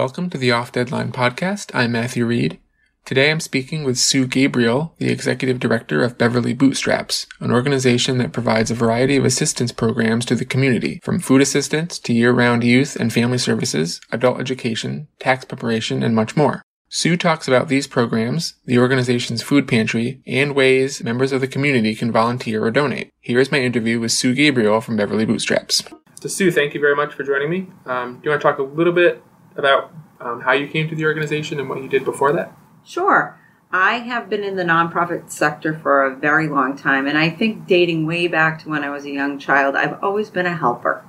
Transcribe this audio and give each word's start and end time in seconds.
Welcome 0.00 0.30
to 0.30 0.38
the 0.38 0.50
Off 0.50 0.72
Deadline 0.72 1.12
podcast. 1.12 1.70
I'm 1.74 1.92
Matthew 1.92 2.24
Reed. 2.24 2.58
Today 3.04 3.30
I'm 3.30 3.38
speaking 3.38 3.84
with 3.84 3.98
Sue 3.98 4.26
Gabriel, 4.26 4.94
the 4.96 5.12
executive 5.12 5.60
director 5.60 6.02
of 6.02 6.16
Beverly 6.16 6.54
Bootstraps, 6.54 7.26
an 7.38 7.52
organization 7.52 8.16
that 8.16 8.32
provides 8.32 8.70
a 8.70 8.74
variety 8.74 9.18
of 9.18 9.26
assistance 9.26 9.72
programs 9.72 10.24
to 10.24 10.34
the 10.34 10.46
community, 10.46 11.00
from 11.02 11.20
food 11.20 11.42
assistance 11.42 11.98
to 11.98 12.14
year-round 12.14 12.64
youth 12.64 12.96
and 12.96 13.12
family 13.12 13.36
services, 13.36 14.00
adult 14.10 14.40
education, 14.40 15.06
tax 15.18 15.44
preparation, 15.44 16.02
and 16.02 16.16
much 16.16 16.34
more. 16.34 16.62
Sue 16.88 17.18
talks 17.18 17.46
about 17.46 17.68
these 17.68 17.86
programs, 17.86 18.54
the 18.64 18.78
organization's 18.78 19.42
food 19.42 19.68
pantry, 19.68 20.22
and 20.26 20.54
ways 20.54 21.04
members 21.04 21.30
of 21.30 21.42
the 21.42 21.46
community 21.46 21.94
can 21.94 22.10
volunteer 22.10 22.64
or 22.64 22.70
donate. 22.70 23.10
Here 23.20 23.38
is 23.38 23.52
my 23.52 23.60
interview 23.60 24.00
with 24.00 24.12
Sue 24.12 24.34
Gabriel 24.34 24.80
from 24.80 24.96
Beverly 24.96 25.26
Bootstraps. 25.26 25.84
So, 26.22 26.28
Sue, 26.30 26.50
thank 26.50 26.72
you 26.72 26.80
very 26.80 26.96
much 26.96 27.12
for 27.12 27.22
joining 27.22 27.50
me. 27.50 27.66
Um, 27.84 28.14
do 28.14 28.20
you 28.24 28.30
want 28.30 28.40
to 28.40 28.48
talk 28.48 28.58
a 28.58 28.62
little 28.62 28.94
bit 28.94 29.22
about 29.56 29.92
um, 30.20 30.40
how 30.40 30.52
you 30.52 30.66
came 30.68 30.88
to 30.88 30.94
the 30.94 31.04
organization 31.04 31.58
and 31.60 31.68
what 31.68 31.82
you 31.82 31.88
did 31.88 32.04
before 32.04 32.32
that? 32.32 32.52
Sure. 32.84 33.38
I 33.72 33.98
have 33.98 34.28
been 34.28 34.42
in 34.42 34.56
the 34.56 34.64
nonprofit 34.64 35.30
sector 35.30 35.78
for 35.78 36.04
a 36.04 36.16
very 36.16 36.48
long 36.48 36.76
time, 36.76 37.06
and 37.06 37.16
I 37.16 37.30
think 37.30 37.68
dating 37.68 38.04
way 38.04 38.26
back 38.26 38.62
to 38.62 38.68
when 38.68 38.82
I 38.82 38.90
was 38.90 39.04
a 39.04 39.10
young 39.10 39.38
child, 39.38 39.76
I've 39.76 40.02
always 40.02 40.28
been 40.28 40.46
a 40.46 40.56
helper. 40.56 41.04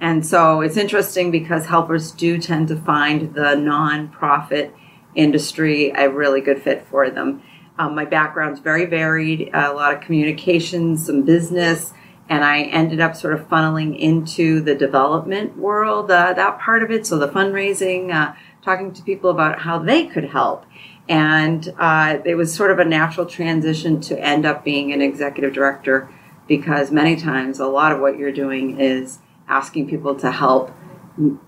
And 0.00 0.26
so 0.26 0.60
it's 0.60 0.76
interesting 0.76 1.30
because 1.30 1.66
helpers 1.66 2.10
do 2.10 2.38
tend 2.38 2.68
to 2.68 2.76
find 2.76 3.34
the 3.34 3.54
nonprofit 3.56 4.72
industry 5.14 5.90
a 5.90 6.10
really 6.10 6.42
good 6.42 6.62
fit 6.62 6.86
for 6.88 7.08
them. 7.08 7.42
Um, 7.78 7.94
my 7.94 8.04
background's 8.04 8.60
very 8.60 8.84
varied, 8.84 9.50
a 9.54 9.72
lot 9.72 9.94
of 9.94 10.00
communications, 10.00 11.06
some 11.06 11.22
business, 11.22 11.92
and 12.28 12.44
I 12.44 12.62
ended 12.62 13.00
up 13.00 13.16
sort 13.16 13.34
of 13.34 13.48
funneling 13.48 13.98
into 13.98 14.60
the 14.60 14.74
development 14.74 15.58
world, 15.58 16.10
uh, 16.10 16.32
that 16.32 16.58
part 16.58 16.82
of 16.82 16.90
it. 16.90 17.06
So 17.06 17.18
the 17.18 17.28
fundraising, 17.28 18.12
uh, 18.12 18.34
talking 18.62 18.92
to 18.92 19.02
people 19.02 19.30
about 19.30 19.60
how 19.60 19.78
they 19.78 20.06
could 20.06 20.24
help. 20.24 20.64
And 21.06 21.74
uh, 21.78 22.18
it 22.24 22.36
was 22.36 22.54
sort 22.54 22.70
of 22.70 22.78
a 22.78 22.84
natural 22.84 23.26
transition 23.26 24.00
to 24.02 24.18
end 24.18 24.46
up 24.46 24.64
being 24.64 24.92
an 24.92 25.02
executive 25.02 25.52
director 25.52 26.08
because 26.48 26.90
many 26.90 27.16
times 27.16 27.60
a 27.60 27.66
lot 27.66 27.92
of 27.92 28.00
what 28.00 28.18
you're 28.18 28.32
doing 28.32 28.80
is 28.80 29.18
asking 29.46 29.88
people 29.88 30.14
to 30.14 30.30
help 30.30 30.74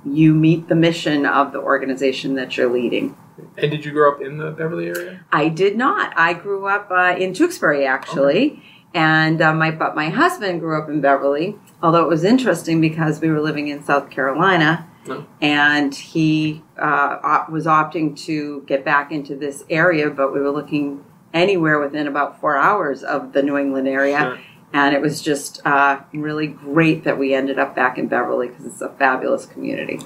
you 0.05 0.35
meet 0.35 0.69
the 0.69 0.75
mission 0.75 1.25
of 1.25 1.53
the 1.53 1.59
organization 1.59 2.35
that 2.35 2.57
you're 2.57 2.71
leading. 2.71 3.17
And 3.57 3.71
did 3.71 3.85
you 3.85 3.93
grow 3.93 4.13
up 4.13 4.21
in 4.21 4.37
the 4.37 4.51
Beverly 4.51 4.89
area? 4.89 5.25
I 5.33 5.49
did 5.49 5.77
not. 5.77 6.13
I 6.17 6.35
grew 6.35 6.67
up 6.67 6.91
uh, 6.91 7.17
in 7.19 7.33
Tewksbury, 7.33 7.87
actually. 7.87 8.53
Okay 8.53 8.76
and 8.95 9.41
uh, 9.43 9.53
my 9.53 9.71
but 9.71 9.95
my 9.95 10.09
husband 10.09 10.61
grew 10.61 10.81
up 10.81 10.89
in 10.89 11.01
Beverly. 11.01 11.57
Although 11.83 12.05
it 12.05 12.09
was 12.09 12.25
interesting 12.25 12.81
because 12.81 13.21
we 13.21 13.29
were 13.29 13.41
living 13.41 13.69
in 13.69 13.85
South 13.85 14.11
Carolina, 14.11 14.89
no. 15.07 15.27
and 15.41 15.95
he 15.95 16.63
uh, 16.79 17.45
was 17.51 17.67
opting 17.67 18.17
to 18.25 18.63
get 18.63 18.85
back 18.85 19.13
into 19.13 19.37
this 19.37 19.65
area, 19.69 20.11
but 20.11 20.33
we 20.33 20.41
were 20.41 20.51
looking 20.51 21.05
anywhere 21.35 21.79
within 21.79 22.07
about 22.07 22.41
four 22.41 22.57
hours 22.57 23.03
of 23.03 23.33
the 23.33 23.43
New 23.43 23.57
England 23.57 23.89
area. 23.89 24.19
Sure. 24.19 24.39
And 24.73 24.95
it 24.95 25.01
was 25.01 25.23
just 25.23 25.65
uh, 25.65 26.01
really 26.13 26.49
great 26.49 27.05
that 27.05 27.19
we 27.19 27.35
ended 27.35 27.59
up 27.59 27.75
back 27.75 27.99
in 27.99 28.09
Beverly 28.09 28.49
because 28.49 28.67
it's 28.67 28.81
a 28.81 28.89
fabulous 28.91 29.47
community. 29.47 30.01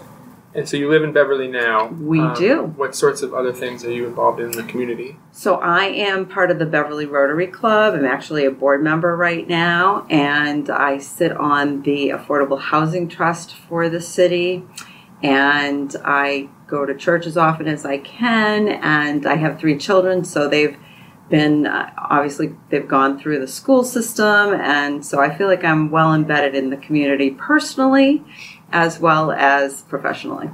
And 0.52 0.68
so 0.68 0.76
you 0.76 0.90
live 0.90 1.04
in 1.04 1.12
Beverly 1.12 1.46
now. 1.46 1.86
We 1.86 2.20
um, 2.20 2.34
do. 2.34 2.62
What 2.62 2.96
sorts 2.96 3.22
of 3.22 3.32
other 3.32 3.52
things 3.52 3.84
are 3.84 3.92
you 3.92 4.06
involved 4.06 4.40
in 4.40 4.50
the 4.50 4.64
community? 4.64 5.16
So 5.30 5.56
I 5.56 5.84
am 5.84 6.26
part 6.26 6.50
of 6.50 6.58
the 6.58 6.66
Beverly 6.66 7.06
Rotary 7.06 7.46
Club. 7.46 7.94
I'm 7.94 8.04
actually 8.04 8.44
a 8.44 8.50
board 8.50 8.82
member 8.82 9.16
right 9.16 9.46
now, 9.46 10.06
and 10.10 10.68
I 10.68 10.98
sit 10.98 11.30
on 11.32 11.82
the 11.82 12.08
Affordable 12.08 12.60
Housing 12.60 13.06
Trust 13.06 13.54
for 13.54 13.88
the 13.88 14.00
city. 14.00 14.64
And 15.22 15.94
I 16.04 16.48
go 16.66 16.84
to 16.84 16.96
church 16.96 17.26
as 17.26 17.36
often 17.36 17.68
as 17.68 17.84
I 17.84 17.98
can, 17.98 18.68
and 18.68 19.26
I 19.26 19.36
have 19.36 19.60
three 19.60 19.78
children, 19.78 20.24
so 20.24 20.48
they've 20.48 20.76
been 21.28 21.64
uh, 21.64 21.92
obviously 21.96 22.56
they've 22.70 22.88
gone 22.88 23.18
through 23.18 23.38
the 23.38 23.46
school 23.46 23.84
system, 23.84 24.54
and 24.54 25.04
so 25.04 25.20
I 25.20 25.36
feel 25.36 25.46
like 25.46 25.62
I'm 25.62 25.90
well 25.90 26.12
embedded 26.12 26.54
in 26.56 26.70
the 26.70 26.76
community 26.76 27.30
personally 27.30 28.24
as 28.72 28.98
well 28.98 29.32
as 29.32 29.82
professionally. 29.82 30.50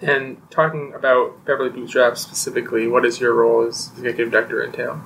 And 0.00 0.38
talking 0.50 0.92
about 0.94 1.44
Beverly 1.44 1.70
Bootstraps 1.70 2.20
specifically, 2.20 2.86
what 2.86 3.04
is 3.04 3.20
your 3.20 3.34
role 3.34 3.66
as 3.66 3.90
executive 3.96 4.30
director 4.30 4.64
entail? 4.64 5.00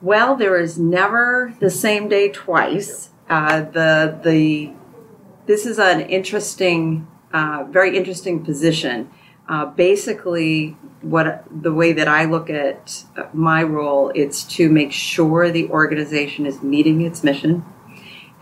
Well, 0.00 0.36
there 0.36 0.56
is 0.58 0.78
never 0.78 1.54
the 1.60 1.70
same 1.70 2.08
day 2.08 2.28
twice. 2.28 3.10
Uh, 3.28 3.62
the 3.62 4.20
the 4.22 4.72
this 5.46 5.66
is 5.66 5.78
an 5.78 6.02
interesting, 6.02 7.06
uh, 7.32 7.64
very 7.68 7.96
interesting 7.96 8.44
position. 8.44 9.10
Uh, 9.48 9.66
basically, 9.66 10.76
what 11.02 11.44
the 11.50 11.72
way 11.72 11.92
that 11.92 12.06
I 12.06 12.24
look 12.24 12.48
at 12.48 13.04
my 13.32 13.62
role, 13.62 14.12
it's 14.14 14.44
to 14.56 14.70
make 14.70 14.92
sure 14.92 15.50
the 15.50 15.68
organization 15.68 16.46
is 16.46 16.62
meeting 16.62 17.00
its 17.00 17.24
mission 17.24 17.64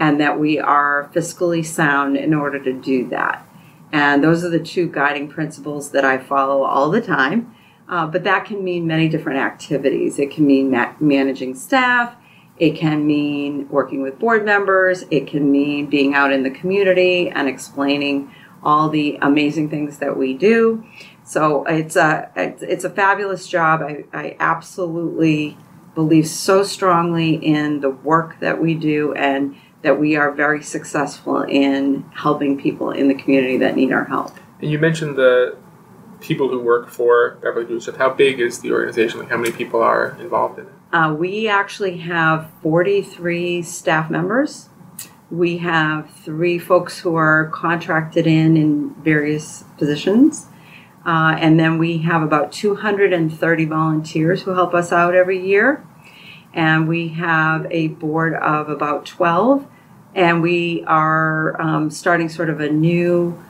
and 0.02 0.20
that 0.20 0.36
we 0.36 0.58
are 0.58 1.08
fiscally 1.14 1.64
sound 1.64 2.16
in 2.16 2.34
order 2.34 2.58
to 2.58 2.72
do 2.72 3.08
that. 3.08 3.46
And 3.92 4.24
those 4.24 4.44
are 4.44 4.48
the 4.48 4.58
two 4.58 4.88
guiding 4.88 5.28
principles 5.28 5.92
that 5.92 6.04
I 6.04 6.18
follow 6.18 6.64
all 6.64 6.90
the 6.90 7.00
time. 7.00 7.54
Uh, 7.88 8.08
but 8.08 8.24
that 8.24 8.44
can 8.44 8.64
mean 8.64 8.84
many 8.84 9.08
different 9.08 9.38
activities. 9.38 10.18
It 10.18 10.32
can 10.32 10.44
mean 10.44 10.72
ma- 10.72 10.94
managing 10.98 11.54
staff. 11.54 12.16
It 12.58 12.74
can 12.74 13.06
mean 13.06 13.68
working 13.68 14.02
with 14.02 14.18
board 14.18 14.44
members. 14.44 15.04
It 15.12 15.28
can 15.28 15.52
mean 15.52 15.86
being 15.86 16.14
out 16.14 16.32
in 16.32 16.42
the 16.42 16.50
community 16.50 17.30
and 17.30 17.48
explaining 17.48 18.34
all 18.64 18.88
the 18.88 19.20
amazing 19.22 19.70
things 19.70 19.98
that 19.98 20.16
we 20.16 20.34
do. 20.34 20.84
So 21.22 21.64
it's 21.66 21.94
a 21.94 22.28
it's, 22.34 22.82
a 22.82 22.91
fabulous 22.91 23.46
job. 23.46 23.82
I, 23.82 24.04
I 24.12 24.36
absolutely 24.41 25.56
believe 25.94 26.26
so 26.26 26.64
strongly 26.64 27.34
in 27.34 27.80
the 27.80 27.91
work 27.91 28.41
that 28.41 28.60
we 28.60 28.74
do 28.74 29.12
and 29.14 29.54
that 29.82 29.98
we 29.98 30.16
are 30.16 30.31
very 30.31 30.62
successful 30.62 31.43
in 31.43 32.04
helping 32.15 32.59
people 32.59 32.91
in 32.91 33.09
the 33.09 33.15
community 33.15 33.59
that 33.59 33.76
need 33.76 33.93
our 33.93 34.04
help. 34.04 34.32
And 34.60 34.70
you 34.70 34.78
mentioned 34.78 35.16
the 35.16 35.56
people 36.20 36.48
who 36.48 36.60
work 36.60 36.88
for 36.88 37.38
Beverly 37.43 37.66
Bootstrap. 37.66 37.97
How 37.97 38.10
big 38.10 38.41
is 38.41 38.60
the 38.60 38.72
organization? 38.72 39.21
Like 39.21 39.28
how 39.28 39.37
many 39.37 39.53
people 39.53 39.82
are 39.82 40.16
involved 40.21 40.59
in 40.59 40.66
it? 40.66 40.72
Uh, 40.92 41.15
we 41.19 41.48
actually 41.48 41.98
have 41.98 42.48
43 42.62 43.62
staff 43.62 44.10
members. 44.10 44.69
We 45.31 45.59
have 45.59 46.10
three 46.10 46.59
folks 46.59 46.98
who 47.00 47.16
are 47.16 47.48
contracted 47.53 48.26
in 48.26 48.56
in 48.56 48.94
various 49.03 49.65
positions. 49.78 50.47
Uh, 51.04 51.34
and 51.38 51.59
then 51.59 51.78
we 51.78 51.98
have 51.98 52.22
about 52.22 52.53
230 52.53 53.65
volunteers 53.65 54.42
who 54.42 54.53
help 54.53 54.75
us 54.75 54.92
out 54.92 55.15
every 55.15 55.44
year. 55.44 55.84
And 56.54 56.86
we 56.88 57.08
have 57.08 57.66
a 57.70 57.88
board 57.88 58.34
of 58.34 58.68
about 58.68 59.06
12 59.06 59.66
and 60.14 60.42
we 60.42 60.84
are 60.86 61.60
um, 61.60 61.90
starting 61.90 62.28
sort 62.28 62.50
of 62.50 62.60
a 62.60 62.68
new 62.68 63.42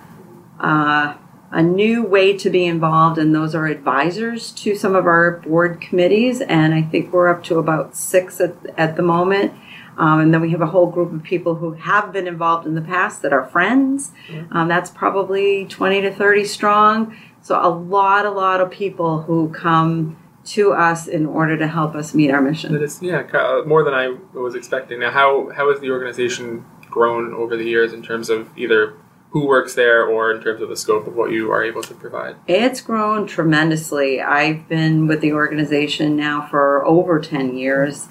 uh, 0.61 1.15
a 1.51 1.63
new 1.63 2.03
way 2.03 2.37
to 2.39 2.49
be 2.49 2.65
involved 2.65 3.19
and 3.19 3.35
those 3.35 3.55
are 3.55 3.67
advisors 3.67 4.53
to 4.53 4.75
some 4.75 4.95
of 4.95 5.07
our 5.07 5.33
board 5.39 5.83
committees 5.83 6.41
and 6.41 6.73
i 6.73 6.81
think 6.81 7.13
we're 7.13 7.29
up 7.29 7.45
to 7.45 7.59
about 7.59 7.95
six 7.95 8.41
at, 8.41 8.55
at 8.79 8.97
the 8.97 9.03
moment. 9.03 9.53
Um, 9.99 10.21
and 10.21 10.33
then 10.33 10.41
we 10.41 10.51
have 10.53 10.63
a 10.63 10.67
whole 10.67 10.87
group 10.87 11.13
of 11.13 11.23
people 11.23 11.57
who 11.57 11.73
have 11.73 12.13
been 12.13 12.27
involved 12.27 12.67
in 12.67 12.75
the 12.75 12.81
past 12.81 13.21
that 13.23 13.33
are 13.33 13.45
friends. 13.45 14.13
Um, 14.51 14.69
that's 14.69 14.91
probably 14.91 15.67
20 15.67 16.01
to 16.01 16.11
30 16.11 16.45
strong. 16.47 17.17
So 17.43 17.61
a 17.61 17.69
lot 17.69 18.25
a 18.25 18.31
lot 18.31 18.63
of 18.63 18.71
people 18.71 19.23
who 19.23 19.51
come 19.51 20.17
to 20.45 20.73
us 20.73 21.07
in 21.07 21.27
order 21.27 21.57
to 21.57 21.67
help 21.67 21.95
us 21.95 22.15
meet 22.15 22.31
our 22.31 22.41
mission. 22.41 22.73
That 22.73 22.83
is, 22.83 23.01
yeah, 23.03 23.21
uh, 23.33 23.63
more 23.67 23.85
than 23.85 23.95
I 23.95 24.17
was 24.35 24.55
expecting. 24.55 25.01
Now, 25.01 25.11
how 25.11 25.51
how 25.51 25.71
has 25.71 25.81
the 25.81 25.91
organization 25.91 26.65
grown 26.91 27.33
over 27.33 27.57
the 27.57 27.65
years 27.65 27.93
in 27.93 28.03
terms 28.03 28.29
of 28.29 28.51
either 28.57 28.95
who 29.31 29.47
works 29.47 29.75
there 29.75 30.05
or 30.05 30.31
in 30.31 30.43
terms 30.43 30.61
of 30.61 30.69
the 30.69 30.77
scope 30.77 31.07
of 31.07 31.15
what 31.15 31.31
you 31.31 31.51
are 31.51 31.63
able 31.63 31.83
to 31.83 31.95
provide? 31.95 32.37
It's 32.47 32.81
grown 32.81 33.27
tremendously. 33.27 34.21
I've 34.21 34.69
been 34.69 35.07
with 35.07 35.21
the 35.21 35.33
organization 35.33 36.17
now 36.17 36.47
for 36.47 36.85
over 36.85 37.19
10 37.19 37.57
years, 37.57 38.09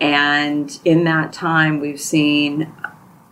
and 0.00 0.78
in 0.84 1.04
that 1.04 1.32
time, 1.32 1.80
we've 1.80 2.00
seen 2.00 2.72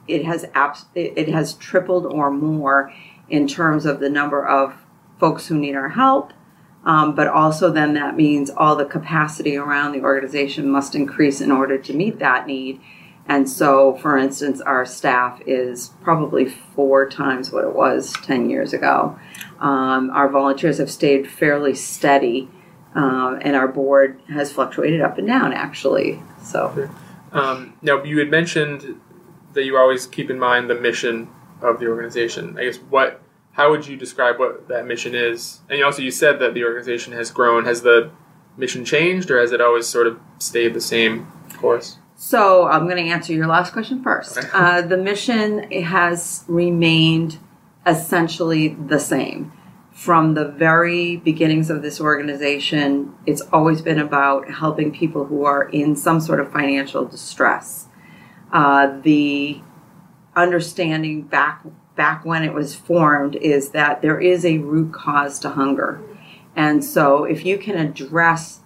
it 0.08 0.24
has 0.24 0.46
abs- 0.54 0.86
it 0.94 1.12
it 1.16 1.28
has 1.28 1.54
tripled 1.54 2.06
or 2.06 2.30
more 2.30 2.92
in 3.28 3.46
terms 3.46 3.84
of 3.84 4.00
the 4.00 4.08
number 4.08 4.46
of 4.46 4.74
folks 5.20 5.48
who 5.48 5.58
need 5.58 5.74
our 5.74 5.90
help. 5.90 6.32
Um, 6.84 7.14
but 7.14 7.26
also, 7.26 7.70
then 7.70 7.94
that 7.94 8.16
means 8.16 8.50
all 8.50 8.76
the 8.76 8.84
capacity 8.84 9.56
around 9.56 9.92
the 9.92 10.00
organization 10.00 10.70
must 10.70 10.94
increase 10.94 11.40
in 11.40 11.50
order 11.50 11.76
to 11.76 11.92
meet 11.92 12.18
that 12.20 12.46
need. 12.46 12.80
And 13.26 13.48
so, 13.48 13.96
for 13.96 14.16
instance, 14.16 14.60
our 14.62 14.86
staff 14.86 15.42
is 15.46 15.90
probably 16.02 16.46
four 16.46 17.08
times 17.08 17.52
what 17.52 17.64
it 17.64 17.74
was 17.74 18.12
10 18.22 18.48
years 18.48 18.72
ago. 18.72 19.18
Um, 19.60 20.10
our 20.10 20.30
volunteers 20.30 20.78
have 20.78 20.90
stayed 20.90 21.30
fairly 21.30 21.74
steady, 21.74 22.48
um, 22.94 23.38
and 23.42 23.54
our 23.54 23.68
board 23.68 24.20
has 24.28 24.50
fluctuated 24.50 25.02
up 25.02 25.18
and 25.18 25.26
down, 25.26 25.52
actually. 25.52 26.22
So, 26.42 26.88
Um, 27.32 27.74
now, 27.82 28.02
you 28.02 28.18
had 28.18 28.30
mentioned 28.30 28.98
that 29.52 29.64
you 29.64 29.76
always 29.76 30.06
keep 30.06 30.30
in 30.30 30.38
mind 30.38 30.70
the 30.70 30.74
mission 30.74 31.28
of 31.60 31.80
the 31.80 31.86
organization. 31.86 32.56
I 32.58 32.64
guess 32.64 32.78
what, 32.88 33.20
how 33.58 33.70
would 33.70 33.86
you 33.86 33.96
describe 33.96 34.38
what 34.38 34.68
that 34.68 34.86
mission 34.86 35.14
is? 35.14 35.60
And 35.68 35.78
you 35.78 35.84
also 35.84 36.00
you 36.00 36.12
said 36.12 36.38
that 36.38 36.54
the 36.54 36.64
organization 36.64 37.12
has 37.12 37.30
grown. 37.30 37.64
Has 37.64 37.82
the 37.82 38.10
mission 38.56 38.84
changed, 38.84 39.30
or 39.30 39.40
has 39.40 39.52
it 39.52 39.60
always 39.60 39.86
sort 39.86 40.06
of 40.06 40.18
stayed 40.38 40.72
the 40.72 40.80
same 40.80 41.30
course? 41.58 41.98
so 42.20 42.66
I'm 42.66 42.88
going 42.88 43.04
to 43.04 43.10
answer 43.12 43.32
your 43.32 43.46
last 43.46 43.72
question 43.72 44.02
first. 44.02 44.38
Okay. 44.38 44.48
Uh, 44.52 44.82
the 44.82 44.96
mission 44.96 45.70
has 45.70 46.44
remained 46.48 47.38
essentially 47.86 48.68
the 48.68 48.98
same. 48.98 49.52
From 49.92 50.34
the 50.34 50.44
very 50.44 51.16
beginnings 51.16 51.70
of 51.70 51.82
this 51.82 52.00
organization, 52.00 53.14
it's 53.24 53.40
always 53.52 53.82
been 53.82 54.00
about 54.00 54.50
helping 54.50 54.92
people 54.92 55.26
who 55.26 55.44
are 55.44 55.68
in 55.68 55.94
some 55.94 56.20
sort 56.20 56.40
of 56.40 56.52
financial 56.52 57.04
distress. 57.04 57.86
Uh, 58.52 58.98
the 59.00 59.60
understanding 60.34 61.22
back 61.22 61.64
back 61.98 62.24
when 62.24 62.42
it 62.42 62.54
was 62.54 62.74
formed 62.74 63.36
is 63.36 63.70
that 63.70 64.00
there 64.00 64.18
is 64.18 64.46
a 64.46 64.56
root 64.58 64.94
cause 64.94 65.38
to 65.40 65.50
hunger, 65.50 66.00
and 66.56 66.82
so 66.82 67.24
if 67.24 67.44
you 67.44 67.58
can 67.58 67.76
address 67.76 68.60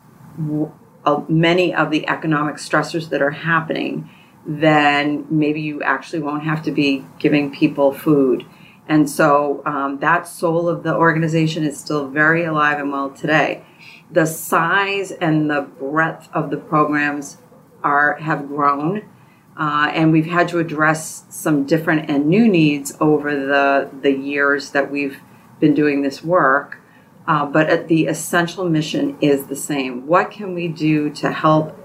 many 1.29 1.75
of 1.75 1.91
the 1.91 2.09
economic 2.09 2.57
stressors 2.57 3.09
that 3.11 3.21
are 3.21 3.31
happening, 3.31 4.09
then 4.47 5.27
maybe 5.31 5.61
you 5.61 5.83
actually 5.83 6.21
won't 6.21 6.45
have 6.45 6.63
to 6.63 6.71
be 6.71 7.05
giving 7.19 7.53
people 7.53 7.93
food. 7.93 8.47
And 8.89 9.09
so 9.09 9.63
um, 9.65 9.99
that 10.01 10.27
soul 10.27 10.69
of 10.69 10.83
the 10.83 10.95
organization 10.95 11.65
is 11.65 11.79
still 11.79 12.09
very 12.09 12.45
alive 12.45 12.79
and 12.79 12.91
well 12.91 13.11
today. 13.11 13.65
The 14.11 14.27
size 14.27 15.13
and 15.13 15.51
the 15.51 15.63
breadth 15.63 16.29
of 16.33 16.51
the 16.51 16.57
programs 16.57 17.39
are 17.83 18.17
have 18.17 18.49
grown, 18.49 19.09
uh, 19.57 19.91
and 19.93 20.13
we've 20.13 20.27
had 20.27 20.49
to 20.49 20.59
address 20.59 21.25
some 21.29 21.65
different 21.65 22.11
and 22.11 22.27
new 22.27 22.49
needs 22.49 22.97
over 23.01 23.35
the 23.35 23.91
the 24.01 24.13
years 24.13 24.71
that 24.71 24.91
we've 24.91 25.19
been 25.61 25.75
doing 25.75 26.03
this 26.03 26.25
work. 26.25 26.79
Uh, 27.27 27.47
but 27.47 27.87
the 27.87 28.07
essential 28.07 28.69
mission 28.69 29.17
is 29.21 29.47
the 29.47 29.55
same. 29.55 30.07
What 30.07 30.33
can 30.33 30.55
we 30.55 30.67
do 30.67 31.09
to 31.11 31.31
help 31.31 31.79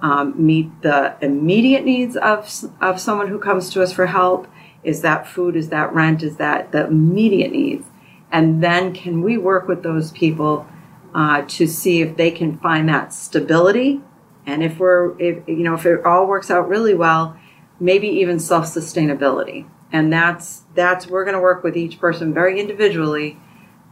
um, 0.00 0.34
meet 0.36 0.82
the 0.82 1.14
immediate 1.20 1.84
needs 1.84 2.16
of 2.16 2.50
of 2.80 3.00
someone 3.00 3.28
who 3.28 3.38
comes 3.38 3.70
to 3.70 3.82
us 3.82 3.92
for 3.92 4.06
help? 4.06 4.48
Is 4.82 5.02
that 5.02 5.28
food? 5.28 5.54
Is 5.54 5.68
that 5.68 5.94
rent? 5.94 6.22
Is 6.22 6.36
that 6.38 6.72
the 6.72 6.86
immediate 6.86 7.52
needs? 7.52 7.86
And 8.32 8.62
then 8.62 8.94
can 8.94 9.22
we 9.22 9.36
work 9.36 9.68
with 9.68 9.82
those 9.82 10.10
people 10.10 10.66
uh, 11.14 11.42
to 11.42 11.66
see 11.66 12.00
if 12.00 12.16
they 12.16 12.30
can 12.30 12.58
find 12.58 12.88
that 12.88 13.12
stability? 13.12 14.00
And 14.46 14.62
if 14.62 14.78
we're, 14.78 15.18
if 15.20 15.46
you 15.48 15.62
know, 15.62 15.74
if 15.74 15.86
it 15.86 16.04
all 16.04 16.26
works 16.26 16.50
out 16.50 16.68
really 16.68 16.94
well, 16.94 17.36
maybe 17.78 18.08
even 18.08 18.38
self 18.38 18.66
sustainability. 18.66 19.66
And 19.92 20.12
that's 20.12 20.62
that's 20.74 21.06
we're 21.06 21.24
going 21.24 21.34
to 21.34 21.40
work 21.40 21.62
with 21.62 21.76
each 21.76 21.98
person 21.98 22.32
very 22.32 22.58
individually. 22.58 23.38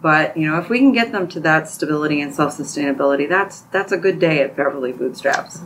But 0.02 0.36
you 0.36 0.50
know, 0.50 0.58
if 0.58 0.70
we 0.70 0.78
can 0.78 0.92
get 0.92 1.12
them 1.12 1.28
to 1.28 1.40
that 1.40 1.68
stability 1.68 2.20
and 2.20 2.34
self 2.34 2.56
sustainability, 2.56 3.28
that's 3.28 3.62
that's 3.62 3.92
a 3.92 3.98
good 3.98 4.18
day 4.18 4.40
at 4.42 4.56
Beverly 4.56 4.92
Bootstraps. 4.92 5.60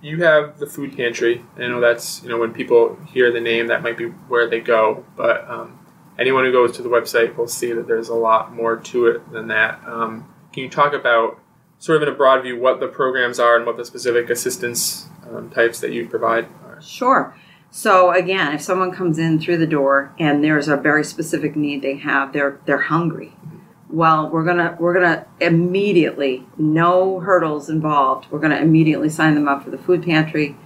You 0.00 0.22
have 0.22 0.58
the 0.58 0.66
food 0.66 0.96
pantry. 0.96 1.44
I 1.56 1.66
know 1.66 1.80
that's 1.80 2.22
you 2.22 2.28
know 2.28 2.38
when 2.38 2.52
people 2.52 2.96
hear 3.12 3.32
the 3.32 3.40
name, 3.40 3.66
that 3.66 3.82
might 3.82 3.98
be 3.98 4.06
where 4.06 4.48
they 4.48 4.60
go. 4.60 5.04
But 5.16 5.48
um, 5.50 5.78
anyone 6.18 6.44
who 6.44 6.52
goes 6.52 6.76
to 6.76 6.82
the 6.82 6.88
website 6.88 7.36
will 7.36 7.48
see 7.48 7.72
that 7.72 7.88
there's 7.88 8.08
a 8.08 8.14
lot 8.14 8.54
more 8.54 8.76
to 8.76 9.06
it 9.06 9.32
than 9.32 9.48
that. 9.48 9.82
Um, 9.84 10.32
can 10.52 10.62
you 10.62 10.70
talk 10.70 10.92
about 10.92 11.39
sort 11.80 11.96
of 11.96 12.06
in 12.06 12.14
a 12.14 12.16
broad 12.16 12.42
view 12.42 12.60
what 12.60 12.78
the 12.78 12.86
programs 12.86 13.40
are 13.40 13.56
and 13.56 13.66
what 13.66 13.76
the 13.76 13.84
specific 13.84 14.30
assistance 14.30 15.08
um, 15.28 15.50
types 15.50 15.80
that 15.80 15.90
you 15.90 16.06
provide 16.06 16.46
are? 16.64 16.80
Sure. 16.80 17.34
So 17.72 18.12
again, 18.12 18.54
if 18.54 18.60
someone 18.60 18.92
comes 18.92 19.18
in 19.18 19.40
through 19.40 19.58
the 19.58 19.66
door 19.66 20.12
and 20.18 20.44
there's 20.44 20.68
a 20.68 20.76
very 20.76 21.04
specific 21.04 21.56
need 21.56 21.82
they 21.82 21.96
have, 21.96 22.32
they're 22.32 22.60
they're 22.66 22.82
hungry. 22.82 23.32
Well, 23.88 24.28
we're 24.28 24.44
gonna 24.44 24.76
we're 24.78 24.94
gonna 24.94 25.26
immediately, 25.40 26.46
no 26.58 27.20
hurdles 27.20 27.68
involved. 27.68 28.30
We're 28.30 28.40
gonna 28.40 28.56
immediately 28.56 29.08
sign 29.08 29.34
them 29.34 29.48
up 29.48 29.64
for 29.64 29.70
the 29.70 29.78
food 29.78 30.04
pantry 30.04 30.56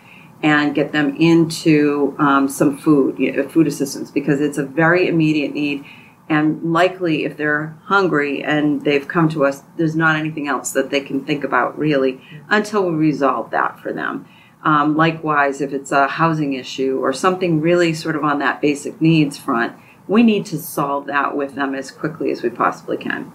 and 0.42 0.74
get 0.74 0.92
them 0.92 1.16
into 1.16 2.14
um, 2.18 2.48
some 2.48 2.76
food, 2.76 3.18
you 3.18 3.32
know, 3.32 3.48
food 3.48 3.66
assistance, 3.66 4.10
because 4.10 4.40
it's 4.40 4.58
a 4.58 4.64
very 4.64 5.08
immediate 5.08 5.54
need. 5.54 5.84
And 6.28 6.72
likely, 6.72 7.24
if 7.24 7.36
they're 7.36 7.76
hungry 7.84 8.42
and 8.42 8.82
they've 8.82 9.06
come 9.06 9.28
to 9.30 9.44
us, 9.44 9.62
there's 9.76 9.94
not 9.94 10.16
anything 10.16 10.48
else 10.48 10.72
that 10.72 10.90
they 10.90 11.00
can 11.00 11.24
think 11.24 11.44
about 11.44 11.78
really 11.78 12.20
until 12.48 12.88
we 12.88 12.94
resolve 12.94 13.50
that 13.50 13.78
for 13.78 13.92
them. 13.92 14.26
Um, 14.62 14.96
likewise, 14.96 15.60
if 15.60 15.74
it's 15.74 15.92
a 15.92 16.08
housing 16.08 16.54
issue 16.54 16.98
or 16.98 17.12
something 17.12 17.60
really 17.60 17.92
sort 17.92 18.16
of 18.16 18.24
on 18.24 18.38
that 18.38 18.62
basic 18.62 19.00
needs 19.00 19.36
front, 19.36 19.76
we 20.08 20.22
need 20.22 20.46
to 20.46 20.58
solve 20.58 21.06
that 21.06 21.36
with 21.36 21.54
them 21.54 21.74
as 21.74 21.90
quickly 21.90 22.30
as 22.30 22.42
we 22.42 22.48
possibly 22.48 22.96
can. 22.96 23.30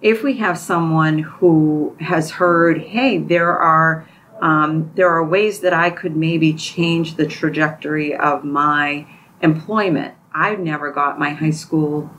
If 0.00 0.22
we 0.22 0.36
have 0.38 0.58
someone 0.58 1.18
who 1.18 1.96
has 1.98 2.32
heard, 2.32 2.78
hey, 2.80 3.18
there 3.18 3.56
are 3.56 4.08
um, 4.40 4.90
there 4.94 5.08
are 5.08 5.24
ways 5.24 5.60
that 5.60 5.72
I 5.72 5.90
could 5.90 6.16
maybe 6.16 6.52
change 6.52 7.16
the 7.16 7.26
trajectory 7.26 8.14
of 8.14 8.44
my 8.44 9.06
employment. 9.40 10.14
I've 10.34 10.58
never 10.58 10.90
got 10.90 11.18
my 11.18 11.30
high 11.30 11.50
school 11.50 12.10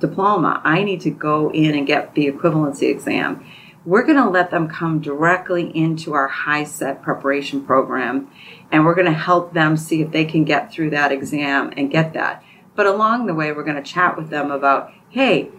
diploma. 0.00 0.60
I 0.64 0.84
need 0.84 1.00
to 1.02 1.10
go 1.10 1.50
in 1.50 1.74
and 1.74 1.86
get 1.86 2.14
the 2.14 2.30
equivalency 2.30 2.90
exam. 2.90 3.44
We're 3.84 4.04
going 4.04 4.22
to 4.22 4.28
let 4.28 4.50
them 4.50 4.68
come 4.68 5.00
directly 5.00 5.74
into 5.74 6.12
our 6.12 6.28
HiSET 6.28 7.02
preparation 7.02 7.64
program 7.64 8.30
and 8.70 8.84
we're 8.84 8.94
going 8.94 9.06
to 9.06 9.12
help 9.12 9.54
them 9.54 9.76
see 9.76 10.02
if 10.02 10.10
they 10.10 10.26
can 10.26 10.44
get 10.44 10.70
through 10.70 10.90
that 10.90 11.10
exam 11.10 11.72
and 11.76 11.90
get 11.90 12.12
that. 12.12 12.44
But 12.76 12.86
along 12.86 13.26
the 13.26 13.34
way, 13.34 13.50
we're 13.52 13.64
going 13.64 13.82
to 13.82 13.90
chat 13.90 14.16
with 14.16 14.28
them 14.28 14.50
about, 14.50 14.92
hey, 15.08 15.50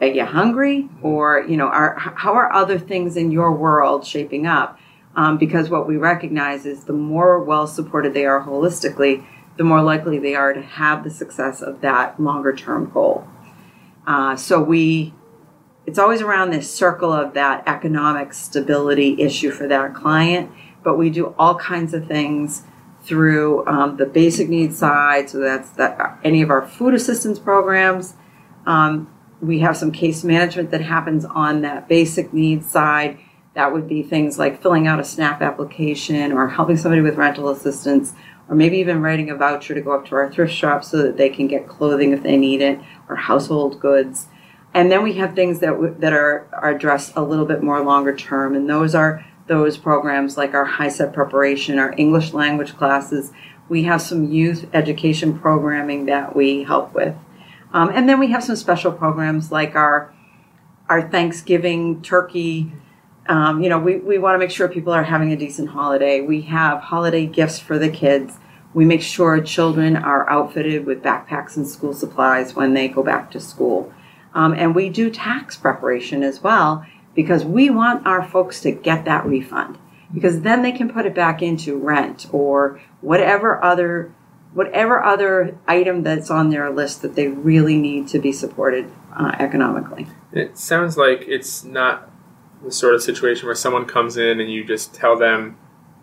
are 0.00 0.06
you 0.06 0.24
hungry? 0.24 0.88
Or, 1.02 1.44
you 1.48 1.56
know, 1.56 1.66
are, 1.66 1.98
how 1.98 2.34
are 2.34 2.52
other 2.52 2.78
things 2.78 3.16
in 3.16 3.32
your 3.32 3.52
world 3.52 4.06
shaping 4.06 4.46
up? 4.46 4.78
Um, 5.16 5.38
because 5.38 5.68
what 5.68 5.86
we 5.86 5.96
recognize 5.96 6.66
is 6.66 6.84
the 6.84 6.92
more 6.92 7.42
well 7.42 7.66
supported 7.66 8.14
they 8.14 8.24
are 8.24 8.44
holistically, 8.44 9.24
the 9.56 9.64
more 9.64 9.82
likely 9.82 10.18
they 10.18 10.34
are 10.34 10.52
to 10.52 10.62
have 10.62 11.04
the 11.04 11.10
success 11.10 11.62
of 11.62 11.80
that 11.80 12.20
longer 12.20 12.54
term 12.54 12.90
goal. 12.90 13.26
Uh, 14.06 14.36
so 14.36 14.62
we, 14.62 15.14
it's 15.86 15.98
always 15.98 16.20
around 16.20 16.50
this 16.50 16.72
circle 16.72 17.12
of 17.12 17.34
that 17.34 17.62
economic 17.66 18.32
stability 18.32 19.20
issue 19.20 19.50
for 19.50 19.66
that 19.68 19.94
client, 19.94 20.50
but 20.82 20.98
we 20.98 21.10
do 21.10 21.34
all 21.38 21.54
kinds 21.54 21.94
of 21.94 22.06
things 22.06 22.64
through 23.02 23.66
um, 23.66 23.96
the 23.96 24.06
basic 24.06 24.48
needs 24.48 24.78
side. 24.78 25.28
So 25.28 25.38
that's 25.38 25.70
that 25.72 26.18
any 26.24 26.42
of 26.42 26.50
our 26.50 26.66
food 26.66 26.94
assistance 26.94 27.38
programs. 27.38 28.14
Um, 28.66 29.10
we 29.40 29.60
have 29.60 29.76
some 29.76 29.92
case 29.92 30.24
management 30.24 30.70
that 30.70 30.80
happens 30.80 31.24
on 31.24 31.60
that 31.62 31.86
basic 31.86 32.32
needs 32.32 32.70
side. 32.70 33.18
That 33.54 33.72
would 33.72 33.86
be 33.86 34.02
things 34.02 34.38
like 34.38 34.62
filling 34.62 34.86
out 34.86 35.00
a 35.00 35.04
SNAP 35.04 35.42
application 35.42 36.32
or 36.32 36.48
helping 36.48 36.76
somebody 36.76 37.02
with 37.02 37.16
rental 37.16 37.50
assistance 37.50 38.14
or 38.48 38.54
maybe 38.54 38.78
even 38.78 39.00
writing 39.00 39.30
a 39.30 39.34
voucher 39.34 39.74
to 39.74 39.80
go 39.80 39.92
up 39.92 40.06
to 40.06 40.14
our 40.14 40.30
thrift 40.30 40.52
shop 40.52 40.84
so 40.84 40.98
that 41.02 41.16
they 41.16 41.28
can 41.28 41.46
get 41.46 41.68
clothing 41.68 42.12
if 42.12 42.22
they 42.22 42.36
need 42.36 42.60
it 42.60 42.78
or 43.08 43.16
household 43.16 43.80
goods. 43.80 44.28
And 44.74 44.90
then 44.90 45.02
we 45.02 45.14
have 45.14 45.34
things 45.34 45.60
that 45.60 45.70
w- 45.70 45.94
that 46.00 46.12
are, 46.12 46.48
are 46.52 46.70
addressed 46.70 47.12
a 47.14 47.22
little 47.22 47.46
bit 47.46 47.62
more 47.62 47.80
longer 47.82 48.14
term, 48.14 48.56
and 48.56 48.68
those 48.68 48.94
are 48.94 49.24
those 49.46 49.76
programs 49.76 50.36
like 50.36 50.52
our 50.52 50.66
HiSET 50.66 51.12
preparation, 51.12 51.78
our 51.78 51.94
English 51.96 52.32
language 52.32 52.76
classes. 52.76 53.30
We 53.68 53.84
have 53.84 54.02
some 54.02 54.30
youth 54.30 54.66
education 54.74 55.38
programming 55.38 56.06
that 56.06 56.34
we 56.34 56.64
help 56.64 56.92
with, 56.92 57.14
um, 57.72 57.90
and 57.94 58.08
then 58.08 58.18
we 58.18 58.28
have 58.32 58.42
some 58.42 58.56
special 58.56 58.90
programs 58.90 59.52
like 59.52 59.76
our 59.76 60.12
our 60.88 61.08
Thanksgiving 61.08 62.02
turkey. 62.02 62.72
Um, 63.26 63.62
you 63.62 63.68
know, 63.68 63.78
we, 63.78 63.96
we 63.96 64.18
want 64.18 64.34
to 64.34 64.38
make 64.38 64.50
sure 64.50 64.68
people 64.68 64.92
are 64.92 65.02
having 65.02 65.32
a 65.32 65.36
decent 65.36 65.70
holiday. 65.70 66.20
We 66.20 66.42
have 66.42 66.80
holiday 66.80 67.26
gifts 67.26 67.58
for 67.58 67.78
the 67.78 67.88
kids. 67.88 68.34
We 68.74 68.84
make 68.84 69.02
sure 69.02 69.40
children 69.40 69.96
are 69.96 70.28
outfitted 70.28 70.84
with 70.84 71.02
backpacks 71.02 71.56
and 71.56 71.66
school 71.66 71.94
supplies 71.94 72.54
when 72.54 72.74
they 72.74 72.88
go 72.88 73.02
back 73.02 73.30
to 73.30 73.40
school. 73.40 73.92
Um, 74.34 74.52
and 74.52 74.74
we 74.74 74.90
do 74.90 75.10
tax 75.10 75.56
preparation 75.56 76.22
as 76.22 76.42
well 76.42 76.84
because 77.14 77.44
we 77.44 77.70
want 77.70 78.06
our 78.06 78.26
folks 78.26 78.60
to 78.62 78.72
get 78.72 79.04
that 79.04 79.24
refund 79.24 79.78
because 80.12 80.42
then 80.42 80.62
they 80.62 80.72
can 80.72 80.92
put 80.92 81.06
it 81.06 81.14
back 81.14 81.40
into 81.40 81.78
rent 81.78 82.26
or 82.32 82.80
whatever 83.00 83.62
other 83.62 84.12
whatever 84.54 85.02
other 85.02 85.58
item 85.66 86.04
that's 86.04 86.30
on 86.30 86.50
their 86.50 86.70
list 86.70 87.02
that 87.02 87.16
they 87.16 87.26
really 87.26 87.76
need 87.76 88.06
to 88.06 88.20
be 88.20 88.30
supported 88.30 88.88
uh, 89.16 89.34
economically. 89.40 90.06
It 90.32 90.56
sounds 90.56 90.96
like 90.96 91.24
it's 91.26 91.64
not 91.64 92.08
the 92.64 92.72
sort 92.72 92.94
of 92.94 93.02
situation 93.02 93.46
where 93.46 93.54
someone 93.54 93.84
comes 93.84 94.16
in 94.16 94.40
and 94.40 94.50
you 94.50 94.64
just 94.64 94.94
tell 94.94 95.16
them, 95.16 95.56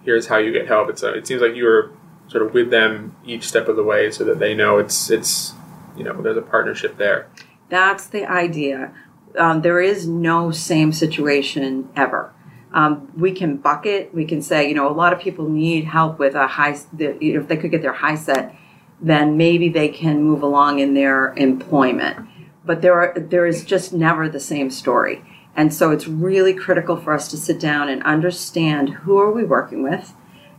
"Here's 0.04 0.28
how 0.28 0.38
you 0.38 0.52
get 0.52 0.68
help." 0.68 0.90
It's 0.90 1.04
a, 1.04 1.14
it 1.14 1.28
seems 1.28 1.42
like 1.42 1.56
you 1.56 1.68
are 1.68 1.92
sort 2.28 2.46
of 2.46 2.54
with 2.54 2.70
them 2.70 3.16
each 3.26 3.48
step 3.48 3.68
of 3.68 3.76
the 3.76 3.84
way, 3.84 4.12
so 4.12 4.24
that 4.24 4.40
they 4.40 4.54
know 4.54 4.78
it's 4.78 5.10
it's 5.10 5.54
you 5.98 6.04
know 6.04 6.22
there's 6.22 6.38
a 6.38 6.42
partnership 6.42 6.98
there. 6.98 7.28
That's 7.70 8.08
the 8.08 8.30
idea. 8.30 8.94
Um, 9.38 9.62
there 9.62 9.80
is 9.80 10.08
no 10.08 10.52
same 10.52 10.92
situation 10.92 11.90
ever. 11.96 12.34
Um, 12.74 13.12
we 13.18 13.34
can 13.34 13.58
bucket. 13.58 14.14
We 14.14 14.26
can 14.26 14.42
say, 14.42 14.68
you 14.68 14.76
know, 14.76 14.90
a 14.90 14.94
lot 14.94 15.14
of 15.14 15.20
people 15.20 15.50
need 15.50 15.86
help 15.86 16.20
with 16.20 16.36
a 16.36 16.48
high. 16.48 16.78
The, 16.94 17.18
if 17.24 17.48
they 17.48 17.58
could 17.58 17.72
get 17.72 17.82
their 17.82 17.94
HiSET, 17.94 18.56
then 19.02 19.36
maybe 19.36 19.70
they 19.70 19.90
can 19.90 20.24
move 20.24 20.44
along 20.44 20.80
in 20.80 20.94
their 20.94 21.34
employment. 21.34 22.28
But 22.64 22.82
there 22.82 22.94
are 22.94 23.20
there 23.20 23.46
is 23.46 23.66
just 23.66 23.92
never 23.92 24.30
the 24.30 24.40
same 24.40 24.70
story, 24.70 25.24
and 25.56 25.74
so 25.74 25.92
it's 25.92 26.08
really 26.08 26.54
critical 26.54 26.98
for 26.98 27.14
us 27.14 27.28
to 27.30 27.38
sit 27.38 27.60
down 27.60 27.90
and 27.90 28.04
understand 28.04 28.90
who 28.90 29.18
are 29.18 29.32
we 29.32 29.44
working 29.44 29.84
with, 29.84 30.14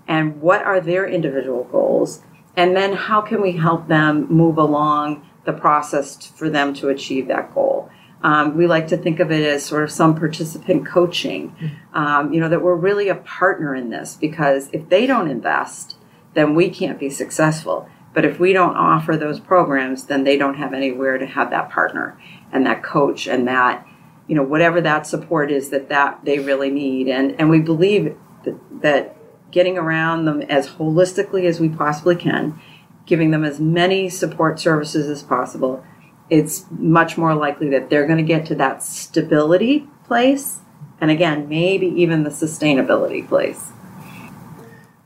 and 0.06 0.40
what 0.40 0.62
are 0.62 0.80
their 0.80 1.06
individual 1.06 1.64
goals, 1.64 2.22
and 2.56 2.76
then 2.76 2.92
how 2.92 3.20
can 3.20 3.40
we 3.40 3.52
help 3.52 3.88
them 3.88 4.26
move 4.28 4.58
along 4.58 5.26
the 5.44 5.52
process 5.52 6.26
for 6.26 6.48
them 6.48 6.74
to 6.74 6.88
achieve 6.88 7.28
that 7.28 7.52
goal. 7.54 7.90
Um, 8.22 8.56
we 8.56 8.66
like 8.68 8.88
to 8.88 8.96
think 8.96 9.18
of 9.18 9.32
it 9.32 9.44
as 9.44 9.64
sort 9.64 9.82
of 9.82 9.90
some 9.90 10.14
participant 10.14 10.86
coaching, 10.86 11.54
um, 11.92 12.32
you 12.32 12.40
know, 12.40 12.48
that 12.48 12.62
we're 12.62 12.76
really 12.76 13.08
a 13.08 13.16
partner 13.16 13.74
in 13.74 13.90
this 13.90 14.16
because 14.20 14.68
if 14.72 14.88
they 14.88 15.06
don't 15.06 15.28
invest, 15.28 15.96
then 16.34 16.54
we 16.54 16.70
can't 16.70 17.00
be 17.00 17.10
successful. 17.10 17.88
But 18.14 18.24
if 18.24 18.38
we 18.38 18.52
don't 18.52 18.76
offer 18.76 19.16
those 19.16 19.40
programs, 19.40 20.06
then 20.06 20.22
they 20.22 20.36
don't 20.36 20.54
have 20.54 20.72
anywhere 20.72 21.18
to 21.18 21.26
have 21.26 21.50
that 21.50 21.70
partner 21.70 22.16
and 22.52 22.64
that 22.66 22.82
coach 22.84 23.26
and 23.26 23.48
that, 23.48 23.86
you 24.26 24.34
know, 24.34 24.42
whatever 24.42 24.80
that 24.80 25.06
support 25.06 25.50
is 25.50 25.70
that, 25.70 25.88
that 25.88 26.24
they 26.24 26.38
really 26.38 26.70
need. 26.70 27.08
And, 27.08 27.38
and 27.38 27.50
we 27.50 27.60
believe 27.60 28.16
that, 28.44 28.82
that 28.82 29.16
getting 29.50 29.76
around 29.76 30.24
them 30.24 30.42
as 30.42 30.68
holistically 30.68 31.44
as 31.44 31.60
we 31.60 31.68
possibly 31.68 32.16
can, 32.16 32.60
giving 33.06 33.30
them 33.30 33.44
as 33.44 33.60
many 33.60 34.08
support 34.08 34.58
services 34.58 35.08
as 35.08 35.22
possible, 35.22 35.84
it's 36.30 36.64
much 36.70 37.18
more 37.18 37.34
likely 37.34 37.68
that 37.70 37.90
they're 37.90 38.06
going 38.06 38.18
to 38.18 38.24
get 38.24 38.46
to 38.46 38.54
that 38.54 38.82
stability 38.82 39.86
place 40.04 40.60
and 41.00 41.10
again 41.10 41.48
maybe 41.48 41.86
even 41.86 42.22
the 42.22 42.30
sustainability 42.30 43.26
place 43.26 43.71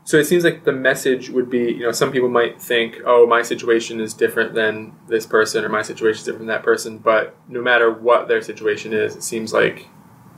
so 0.07 0.17
it 0.17 0.23
seems 0.23 0.45
like 0.45 0.63
the 0.63 0.71
message 0.71 1.29
would 1.29 1.49
be 1.49 1.71
you 1.73 1.81
know 1.81 1.91
some 1.91 2.11
people 2.11 2.29
might 2.29 2.61
think 2.61 2.97
oh 3.05 3.27
my 3.27 3.41
situation 3.41 3.99
is 3.99 4.13
different 4.13 4.53
than 4.53 4.95
this 5.07 5.25
person 5.25 5.65
or 5.65 5.69
my 5.69 5.81
situation 5.81 6.19
is 6.19 6.23
different 6.23 6.39
than 6.39 6.47
that 6.47 6.63
person 6.63 6.97
but 6.97 7.35
no 7.49 7.61
matter 7.61 7.91
what 7.91 8.27
their 8.27 8.41
situation 8.41 8.93
is 8.93 9.15
it 9.15 9.23
seems 9.23 9.51
like 9.51 9.87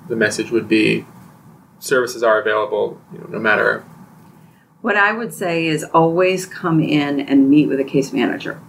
the 0.07 0.15
message 0.15 0.49
would 0.49 0.67
be 0.67 1.05
services 1.77 2.23
are 2.23 2.41
available 2.41 2.99
you 3.13 3.19
know, 3.19 3.27
no 3.27 3.39
matter 3.39 3.83
what 4.81 4.97
i 4.97 5.11
would 5.11 5.33
say 5.33 5.67
is 5.67 5.83
always 5.93 6.45
come 6.45 6.81
in 6.81 7.19
and 7.19 7.49
meet 7.49 7.67
with 7.67 7.79
a 7.79 7.83
case 7.83 8.11
manager 8.11 8.59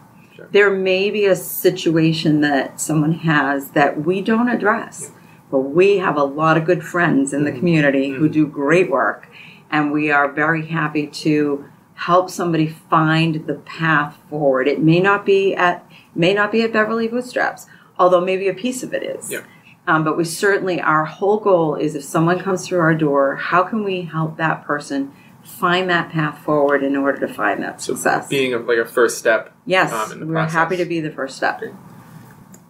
there 0.52 0.70
may 0.70 1.10
be 1.10 1.26
a 1.26 1.36
situation 1.36 2.40
that 2.40 2.80
someone 2.80 3.12
has 3.12 3.70
that 3.70 4.04
we 4.04 4.20
don't 4.20 4.48
address. 4.48 5.12
But 5.50 5.60
we 5.60 5.98
have 5.98 6.16
a 6.16 6.24
lot 6.24 6.56
of 6.56 6.64
good 6.64 6.84
friends 6.84 7.32
in 7.32 7.44
the 7.44 7.50
mm-hmm. 7.50 7.58
community 7.58 8.10
who 8.10 8.24
mm-hmm. 8.24 8.32
do 8.32 8.46
great 8.46 8.90
work, 8.90 9.28
and 9.70 9.92
we 9.92 10.10
are 10.10 10.30
very 10.30 10.66
happy 10.66 11.06
to 11.06 11.64
help 11.94 12.30
somebody 12.30 12.66
find 12.66 13.46
the 13.46 13.54
path 13.54 14.18
forward. 14.28 14.66
It 14.66 14.80
may 14.80 15.00
not 15.00 15.26
be 15.26 15.54
at 15.54 15.86
may 16.14 16.34
not 16.34 16.50
be 16.50 16.62
at 16.62 16.72
Beverly 16.72 17.08
Bootstraps, 17.08 17.66
although 17.98 18.20
maybe 18.20 18.48
a 18.48 18.54
piece 18.54 18.82
of 18.82 18.94
it 18.94 19.02
is. 19.02 19.30
Yeah. 19.30 19.42
Um, 19.86 20.04
but 20.04 20.16
we 20.16 20.24
certainly 20.24 20.80
our 20.80 21.04
whole 21.04 21.38
goal 21.38 21.74
is 21.74 21.94
if 21.94 22.04
someone 22.04 22.38
comes 22.38 22.66
through 22.66 22.80
our 22.80 22.94
door, 22.94 23.36
how 23.36 23.62
can 23.62 23.84
we 23.84 24.02
help 24.02 24.36
that 24.36 24.64
person 24.64 25.12
find 25.42 25.90
that 25.90 26.10
path 26.10 26.38
forward 26.38 26.82
in 26.82 26.96
order 26.96 27.26
to 27.26 27.32
find 27.32 27.62
that 27.62 27.80
so 27.80 27.94
success. 27.94 28.28
Being 28.28 28.54
a, 28.54 28.58
like 28.58 28.78
a 28.78 28.84
first 28.84 29.18
step. 29.18 29.54
Yes, 29.66 29.92
um, 29.92 30.28
we're 30.28 30.34
process. 30.34 30.52
happy 30.52 30.76
to 30.76 30.84
be 30.84 31.00
the 31.00 31.10
first 31.10 31.36
step. 31.36 31.62
Okay. 31.62 31.72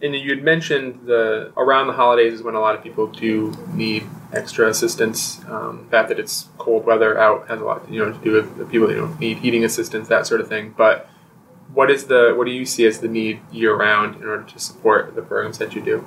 And 0.02 0.14
you 0.14 0.30
had 0.30 0.42
mentioned 0.42 1.00
the 1.04 1.52
around 1.56 1.88
the 1.88 1.92
holidays 1.92 2.34
is 2.34 2.42
when 2.42 2.54
a 2.54 2.60
lot 2.60 2.74
of 2.74 2.82
people 2.82 3.06
do 3.08 3.52
need 3.74 4.06
extra 4.32 4.68
assistance. 4.68 5.44
Um, 5.46 5.84
the 5.84 5.90
fact 5.90 6.08
that 6.08 6.18
it's 6.18 6.48
cold 6.60 6.84
weather 6.84 7.18
out 7.18 7.48
has 7.48 7.60
a 7.60 7.64
lot 7.64 7.90
you 7.90 7.98
know 7.98 8.12
to 8.12 8.18
do 8.18 8.32
with 8.32 8.56
the 8.56 8.64
people 8.64 8.88
you 8.90 8.98
know 8.98 9.16
need 9.18 9.38
heating 9.38 9.64
assistance 9.64 10.06
that 10.08 10.26
sort 10.26 10.40
of 10.40 10.48
thing. 10.48 10.74
But 10.76 11.08
what 11.72 11.90
is 11.90 12.06
the 12.06 12.34
what 12.36 12.46
do 12.46 12.50
you 12.50 12.64
see 12.64 12.84
as 12.86 13.00
the 13.00 13.08
need 13.08 13.40
year 13.52 13.74
round 13.74 14.16
in 14.16 14.26
order 14.26 14.42
to 14.42 14.58
support 14.58 15.14
the 15.14 15.22
programs 15.22 15.58
that 15.58 15.74
you 15.74 15.80
do 15.80 16.06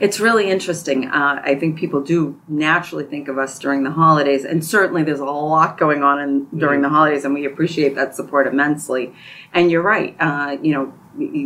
it's 0.00 0.18
really 0.18 0.50
interesting 0.50 1.08
uh, 1.08 1.40
i 1.44 1.54
think 1.54 1.78
people 1.78 2.00
do 2.00 2.40
naturally 2.48 3.04
think 3.04 3.28
of 3.28 3.38
us 3.38 3.58
during 3.58 3.84
the 3.84 3.90
holidays 3.90 4.44
and 4.44 4.64
certainly 4.64 5.02
there's 5.02 5.20
a 5.20 5.24
lot 5.24 5.78
going 5.78 6.02
on 6.02 6.20
in, 6.20 6.44
during 6.58 6.80
mm-hmm. 6.80 6.82
the 6.82 6.88
holidays 6.88 7.24
and 7.24 7.32
we 7.32 7.44
appreciate 7.44 7.94
that 7.94 8.14
support 8.14 8.46
immensely 8.46 9.12
and 9.52 9.70
you're 9.70 9.82
right 9.82 10.16
uh, 10.20 10.56
you 10.62 10.72
know 10.72 10.92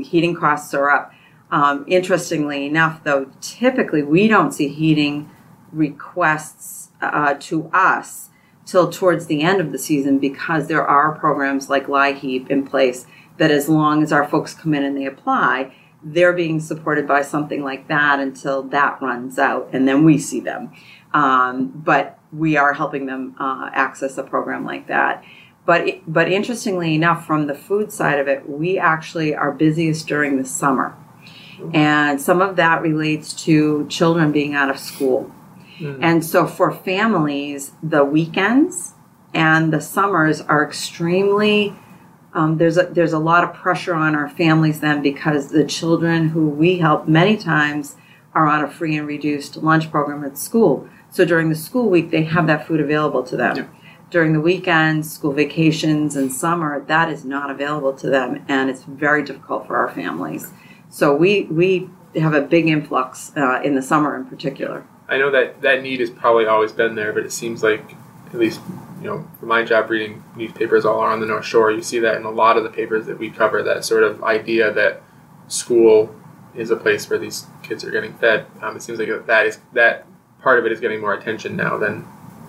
heating 0.02 0.34
costs 0.34 0.72
are 0.72 0.90
up 0.90 1.12
um, 1.50 1.84
interestingly 1.88 2.66
enough 2.66 3.04
though 3.04 3.30
typically 3.40 4.02
we 4.02 4.28
don't 4.28 4.52
see 4.52 4.68
heating 4.68 5.30
requests 5.72 6.88
uh, 7.02 7.34
to 7.38 7.68
us 7.72 8.27
till 8.68 8.90
towards 8.90 9.26
the 9.26 9.40
end 9.40 9.60
of 9.60 9.72
the 9.72 9.78
season 9.78 10.18
because 10.18 10.68
there 10.68 10.86
are 10.86 11.18
programs 11.18 11.70
like 11.70 11.86
LIHEAP 11.86 12.50
in 12.50 12.66
place 12.66 13.06
that 13.38 13.50
as 13.50 13.68
long 13.68 14.02
as 14.02 14.12
our 14.12 14.28
folks 14.28 14.52
come 14.52 14.74
in 14.74 14.84
and 14.84 14.96
they 14.96 15.06
apply, 15.06 15.74
they're 16.02 16.34
being 16.34 16.60
supported 16.60 17.08
by 17.08 17.22
something 17.22 17.64
like 17.64 17.88
that 17.88 18.20
until 18.20 18.62
that 18.64 19.00
runs 19.00 19.38
out, 19.38 19.70
and 19.72 19.88
then 19.88 20.04
we 20.04 20.18
see 20.18 20.40
them. 20.40 20.70
Um, 21.14 21.68
but 21.68 22.18
we 22.30 22.56
are 22.56 22.74
helping 22.74 23.06
them 23.06 23.34
uh, 23.40 23.70
access 23.72 24.18
a 24.18 24.22
program 24.22 24.64
like 24.64 24.86
that. 24.88 25.24
But 25.64 26.00
but 26.06 26.30
interestingly 26.30 26.94
enough, 26.94 27.26
from 27.26 27.46
the 27.46 27.54
food 27.54 27.90
side 27.90 28.20
of 28.20 28.28
it, 28.28 28.48
we 28.48 28.78
actually 28.78 29.34
are 29.34 29.50
busiest 29.50 30.06
during 30.06 30.36
the 30.36 30.44
summer, 30.44 30.94
and 31.72 32.20
some 32.20 32.42
of 32.42 32.56
that 32.56 32.82
relates 32.82 33.32
to 33.44 33.86
children 33.88 34.30
being 34.30 34.54
out 34.54 34.70
of 34.70 34.78
school. 34.78 35.32
Mm. 35.78 35.98
And 36.02 36.24
so 36.24 36.46
for 36.46 36.72
families, 36.72 37.72
the 37.82 38.04
weekends 38.04 38.94
and 39.34 39.72
the 39.72 39.80
summers 39.80 40.40
are 40.40 40.64
extremely 40.64 41.74
um, 42.34 42.58
there's 42.58 42.76
a 42.76 42.84
there's 42.84 43.12
a 43.12 43.18
lot 43.18 43.42
of 43.42 43.54
pressure 43.54 43.94
on 43.94 44.14
our 44.14 44.28
families 44.28 44.80
then 44.80 45.02
because 45.02 45.48
the 45.48 45.64
children 45.64 46.28
who 46.28 46.48
we 46.48 46.78
help 46.78 47.08
many 47.08 47.36
times 47.36 47.96
are 48.34 48.46
on 48.46 48.62
a 48.62 48.70
free 48.70 48.96
and 48.96 49.06
reduced 49.06 49.56
lunch 49.56 49.90
program 49.90 50.22
at 50.24 50.36
school. 50.36 50.88
So 51.10 51.24
during 51.24 51.48
the 51.48 51.54
school 51.54 51.88
week, 51.88 52.10
they 52.10 52.24
have 52.24 52.46
that 52.46 52.66
food 52.66 52.80
available 52.80 53.22
to 53.24 53.36
them. 53.36 53.56
Yeah. 53.56 53.66
During 54.10 54.34
the 54.34 54.40
weekends, 54.40 55.10
school 55.10 55.32
vacations, 55.32 56.16
and 56.16 56.32
summer, 56.32 56.80
that 56.84 57.10
is 57.10 57.24
not 57.24 57.50
available 57.50 57.92
to 57.94 58.08
them, 58.08 58.44
and 58.48 58.70
it's 58.70 58.84
very 58.84 59.22
difficult 59.22 59.66
for 59.66 59.76
our 59.76 59.90
families. 59.90 60.52
So 60.90 61.14
we 61.14 61.44
we 61.44 61.90
have 62.14 62.34
a 62.34 62.42
big 62.42 62.68
influx 62.68 63.32
uh, 63.36 63.60
in 63.62 63.74
the 63.74 63.82
summer 63.82 64.16
in 64.16 64.26
particular. 64.26 64.86
I 65.08 65.18
know 65.18 65.30
that 65.30 65.62
that 65.62 65.82
need 65.82 66.00
has 66.00 66.10
probably 66.10 66.46
always 66.46 66.72
been 66.72 66.94
there, 66.94 67.12
but 67.12 67.24
it 67.24 67.32
seems 67.32 67.62
like 67.62 67.94
at 68.26 68.34
least 68.34 68.60
you 69.00 69.06
know, 69.06 69.28
for 69.38 69.46
my 69.46 69.62
job 69.62 69.90
reading 69.90 70.24
newspapers 70.36 70.84
all 70.84 71.02
around 71.02 71.20
the 71.20 71.26
North 71.26 71.44
Shore, 71.44 71.70
you 71.70 71.82
see 71.82 72.00
that 72.00 72.16
in 72.16 72.24
a 72.24 72.30
lot 72.30 72.56
of 72.56 72.64
the 72.64 72.70
papers 72.70 73.06
that 73.06 73.18
we 73.18 73.30
cover, 73.30 73.62
that 73.62 73.84
sort 73.84 74.02
of 74.02 74.22
idea 74.24 74.72
that 74.72 75.02
school 75.46 76.14
is 76.54 76.70
a 76.70 76.76
place 76.76 77.08
where 77.08 77.18
these 77.18 77.46
kids 77.62 77.84
are 77.84 77.90
getting 77.90 78.12
fed. 78.14 78.46
Um, 78.60 78.76
it 78.76 78.82
seems 78.82 78.98
like 78.98 79.26
that 79.26 79.46
is 79.46 79.60
that 79.72 80.06
part 80.40 80.58
of 80.58 80.66
it 80.66 80.72
is 80.72 80.80
getting 80.80 81.00
more 81.00 81.14
attention 81.14 81.56
now 81.56 81.78
than 81.78 82.06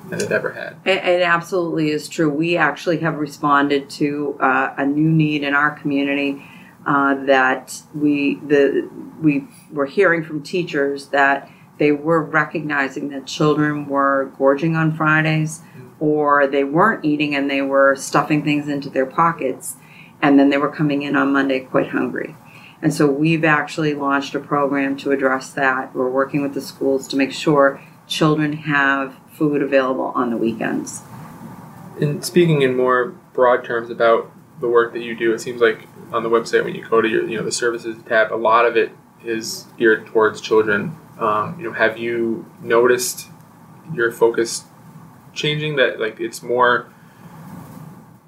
than 0.09 0.21
it 0.21 0.31
ever 0.31 0.51
had. 0.51 0.75
It, 0.85 1.03
it 1.05 1.21
absolutely 1.21 1.91
is 1.91 2.09
true. 2.09 2.29
We 2.29 2.57
actually 2.57 2.97
have 2.99 3.19
responded 3.19 3.89
to 3.91 4.37
uh, 4.39 4.73
a 4.75 4.85
new 4.85 5.09
need 5.09 5.43
in 5.43 5.53
our 5.53 5.71
community 5.71 6.43
uh, 6.87 7.25
that 7.25 7.79
we 7.93 8.35
the 8.35 8.89
we 9.21 9.47
were 9.71 9.85
hearing 9.85 10.23
from 10.23 10.41
teachers 10.41 11.07
that 11.07 11.49
they 11.79 11.91
were 11.91 12.21
recognizing 12.21 13.09
that 13.09 13.25
children 13.25 13.87
were 13.87 14.31
gorging 14.37 14.75
on 14.75 14.95
Fridays 14.95 15.61
or 15.99 16.45
they 16.45 16.63
weren't 16.63 17.03
eating 17.03 17.35
and 17.35 17.49
they 17.49 17.61
were 17.61 17.95
stuffing 17.95 18.43
things 18.43 18.67
into 18.67 18.89
their 18.89 19.05
pockets 19.05 19.75
and 20.21 20.37
then 20.37 20.49
they 20.49 20.57
were 20.57 20.71
coming 20.71 21.01
in 21.01 21.15
on 21.15 21.33
Monday 21.33 21.61
quite 21.61 21.89
hungry. 21.89 22.35
And 22.81 22.93
so 22.93 23.07
we've 23.07 23.43
actually 23.43 23.93
launched 23.93 24.35
a 24.35 24.39
program 24.39 24.95
to 24.97 25.11
address 25.11 25.51
that. 25.53 25.93
We're 25.93 26.09
working 26.09 26.41
with 26.41 26.53
the 26.53 26.61
schools 26.61 27.07
to 27.09 27.17
make 27.17 27.31
sure 27.31 27.81
children 28.07 28.53
have 28.53 29.17
food 29.31 29.61
available 29.61 30.11
on 30.15 30.29
the 30.29 30.37
weekends. 30.37 31.01
And 31.99 32.23
speaking 32.23 32.61
in 32.61 32.77
more 32.77 33.15
broad 33.33 33.65
terms 33.65 33.89
about 33.89 34.31
the 34.59 34.67
work 34.67 34.93
that 34.93 35.01
you 35.01 35.15
do, 35.15 35.33
it 35.33 35.39
seems 35.39 35.61
like 35.61 35.87
on 36.11 36.23
the 36.23 36.29
website 36.29 36.63
when 36.63 36.75
you 36.75 36.85
go 36.87 37.01
to 37.01 37.07
your 37.07 37.27
you 37.27 37.37
know 37.37 37.43
the 37.43 37.51
services 37.51 38.01
tab, 38.07 38.33
a 38.33 38.35
lot 38.35 38.65
of 38.65 38.75
it 38.77 38.91
is 39.23 39.65
geared 39.77 40.05
towards 40.07 40.41
children. 40.41 40.95
Um, 41.19 41.59
you 41.59 41.65
know, 41.65 41.73
have 41.73 41.97
you 41.97 42.45
noticed 42.61 43.27
your 43.93 44.11
focus 44.11 44.63
changing 45.33 45.75
that 45.75 45.99
like 45.99 46.19
it's 46.19 46.41
more 46.41 46.89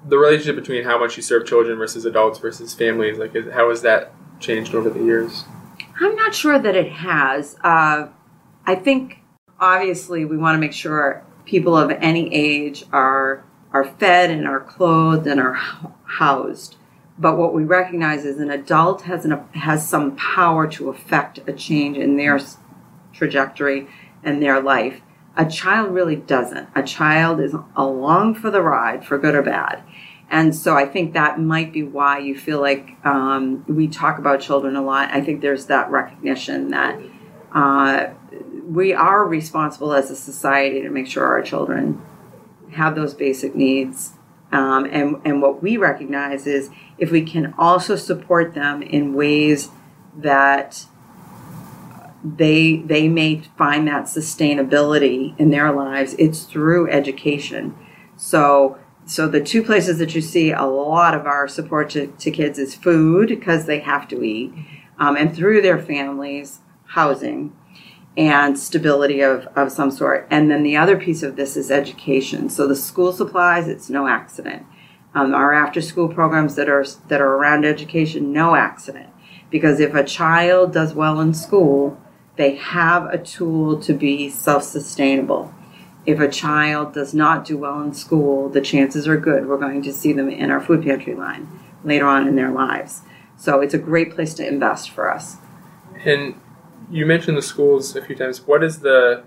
the 0.06 0.18
relationship 0.18 0.56
between 0.56 0.84
how 0.84 0.98
much 0.98 1.16
you 1.16 1.22
serve 1.22 1.46
children 1.46 1.78
versus 1.78 2.04
adults 2.04 2.38
versus 2.38 2.74
families, 2.74 3.18
like 3.18 3.34
is, 3.34 3.52
how 3.52 3.70
has 3.70 3.82
that 3.82 4.12
changed 4.40 4.74
over 4.74 4.90
the 4.90 5.02
years? 5.02 5.44
I'm 6.00 6.16
not 6.16 6.34
sure 6.34 6.58
that 6.58 6.74
it 6.74 6.90
has. 6.90 7.56
Uh, 7.62 8.08
I 8.66 8.74
think 8.74 9.18
obviously 9.60 10.24
we 10.24 10.36
want 10.36 10.56
to 10.56 10.60
make 10.60 10.72
sure 10.72 11.24
people 11.44 11.76
of 11.76 11.90
any 11.90 12.32
age 12.34 12.84
are 12.92 13.44
are 13.72 13.84
fed 13.84 14.30
and 14.30 14.46
are 14.46 14.60
clothed 14.60 15.26
and 15.26 15.40
are 15.40 15.54
housed. 16.04 16.76
But 17.18 17.38
what 17.38 17.54
we 17.54 17.64
recognize 17.64 18.24
is 18.24 18.38
an 18.38 18.50
adult 18.50 19.02
has 19.02 19.24
an, 19.24 19.38
has 19.54 19.88
some 19.88 20.16
power 20.16 20.66
to 20.68 20.90
affect 20.90 21.40
a 21.46 21.52
change 21.52 21.96
in 21.96 22.16
their 22.16 22.38
trajectory 23.12 23.88
and 24.22 24.42
their 24.42 24.60
life. 24.60 25.00
A 25.36 25.46
child 25.46 25.94
really 25.94 26.16
doesn't. 26.16 26.68
A 26.74 26.82
child 26.82 27.40
is 27.40 27.54
along 27.74 28.34
for 28.34 28.50
the 28.50 28.62
ride, 28.62 29.04
for 29.04 29.18
good 29.18 29.34
or 29.34 29.42
bad. 29.42 29.82
And 30.30 30.54
so 30.54 30.74
I 30.74 30.86
think 30.86 31.12
that 31.12 31.38
might 31.38 31.72
be 31.72 31.82
why 31.82 32.18
you 32.18 32.38
feel 32.38 32.60
like 32.60 32.96
um, 33.04 33.64
we 33.68 33.86
talk 33.86 34.18
about 34.18 34.40
children 34.40 34.76
a 34.76 34.82
lot. 34.82 35.10
I 35.10 35.20
think 35.20 35.42
there's 35.42 35.66
that 35.66 35.90
recognition 35.90 36.70
that 36.70 36.98
uh, 37.54 38.06
we 38.66 38.94
are 38.94 39.26
responsible 39.26 39.92
as 39.92 40.10
a 40.10 40.16
society 40.16 40.80
to 40.82 40.90
make 40.90 41.06
sure 41.06 41.26
our 41.26 41.42
children 41.42 42.00
have 42.72 42.94
those 42.94 43.12
basic 43.12 43.54
needs. 43.54 44.14
Um, 44.50 44.86
and, 44.86 45.20
and 45.24 45.42
what 45.42 45.62
we 45.62 45.76
recognize 45.76 46.46
is 46.46 46.70
if 46.98 47.10
we 47.10 47.22
can 47.22 47.54
also 47.58 47.96
support 47.96 48.54
them 48.54 48.82
in 48.82 49.14
ways 49.14 49.70
that 50.16 50.86
they 52.24 52.76
they 52.76 53.08
may 53.08 53.42
find 53.58 53.88
that 53.88 54.04
sustainability 54.04 55.38
in 55.38 55.50
their 55.50 55.72
lives 55.72 56.14
it's 56.18 56.44
through 56.44 56.90
education. 56.90 57.74
So 58.16 58.78
so 59.04 59.26
the 59.26 59.40
two 59.40 59.62
places 59.62 59.98
that 59.98 60.14
you 60.14 60.20
see 60.20 60.52
a 60.52 60.64
lot 60.64 61.14
of 61.14 61.26
our 61.26 61.48
support 61.48 61.90
to, 61.90 62.06
to 62.06 62.30
kids 62.30 62.58
is 62.58 62.74
food 62.74 63.28
because 63.28 63.66
they 63.66 63.80
have 63.80 64.06
to 64.08 64.22
eat 64.22 64.52
um, 64.98 65.16
and 65.16 65.34
through 65.34 65.62
their 65.62 65.78
families 65.78 66.60
housing 66.86 67.56
and 68.16 68.58
stability 68.58 69.20
of, 69.20 69.46
of 69.56 69.72
some 69.72 69.90
sort. 69.90 70.28
And 70.30 70.50
then 70.50 70.62
the 70.62 70.76
other 70.76 70.96
piece 70.96 71.22
of 71.22 71.36
this 71.36 71.56
is 71.56 71.70
education. 71.70 72.50
So 72.50 72.66
the 72.66 72.76
school 72.76 73.12
supplies 73.12 73.66
it's 73.66 73.90
no 73.90 74.06
accident. 74.06 74.66
Um, 75.14 75.34
our 75.34 75.52
after 75.52 75.80
school 75.82 76.08
programs 76.08 76.54
that 76.54 76.68
are 76.68 76.84
that 77.08 77.20
are 77.20 77.34
around 77.34 77.64
education 77.64 78.32
no 78.32 78.54
accident. 78.54 79.10
Because 79.50 79.80
if 79.80 79.94
a 79.94 80.04
child 80.04 80.72
does 80.72 80.94
well 80.94 81.20
in 81.20 81.34
school 81.34 81.98
they 82.36 82.56
have 82.56 83.06
a 83.06 83.18
tool 83.18 83.80
to 83.80 83.92
be 83.92 84.30
self 84.30 84.64
sustainable. 84.64 85.52
If 86.04 86.18
a 86.18 86.28
child 86.28 86.94
does 86.94 87.14
not 87.14 87.44
do 87.44 87.56
well 87.58 87.80
in 87.82 87.94
school, 87.94 88.48
the 88.48 88.60
chances 88.60 89.06
are 89.06 89.16
good 89.16 89.46
we're 89.46 89.58
going 89.58 89.82
to 89.82 89.92
see 89.92 90.12
them 90.12 90.28
in 90.28 90.50
our 90.50 90.60
food 90.60 90.82
pantry 90.82 91.14
line 91.14 91.48
later 91.84 92.06
on 92.06 92.26
in 92.26 92.34
their 92.34 92.50
lives. 92.50 93.02
So 93.36 93.60
it's 93.60 93.74
a 93.74 93.78
great 93.78 94.14
place 94.14 94.34
to 94.34 94.46
invest 94.46 94.90
for 94.90 95.12
us. 95.12 95.36
And 96.04 96.40
you 96.90 97.06
mentioned 97.06 97.36
the 97.36 97.42
schools 97.42 97.94
a 97.96 98.02
few 98.02 98.16
times. 98.16 98.46
What 98.46 98.62
is 98.62 98.80
the 98.80 99.24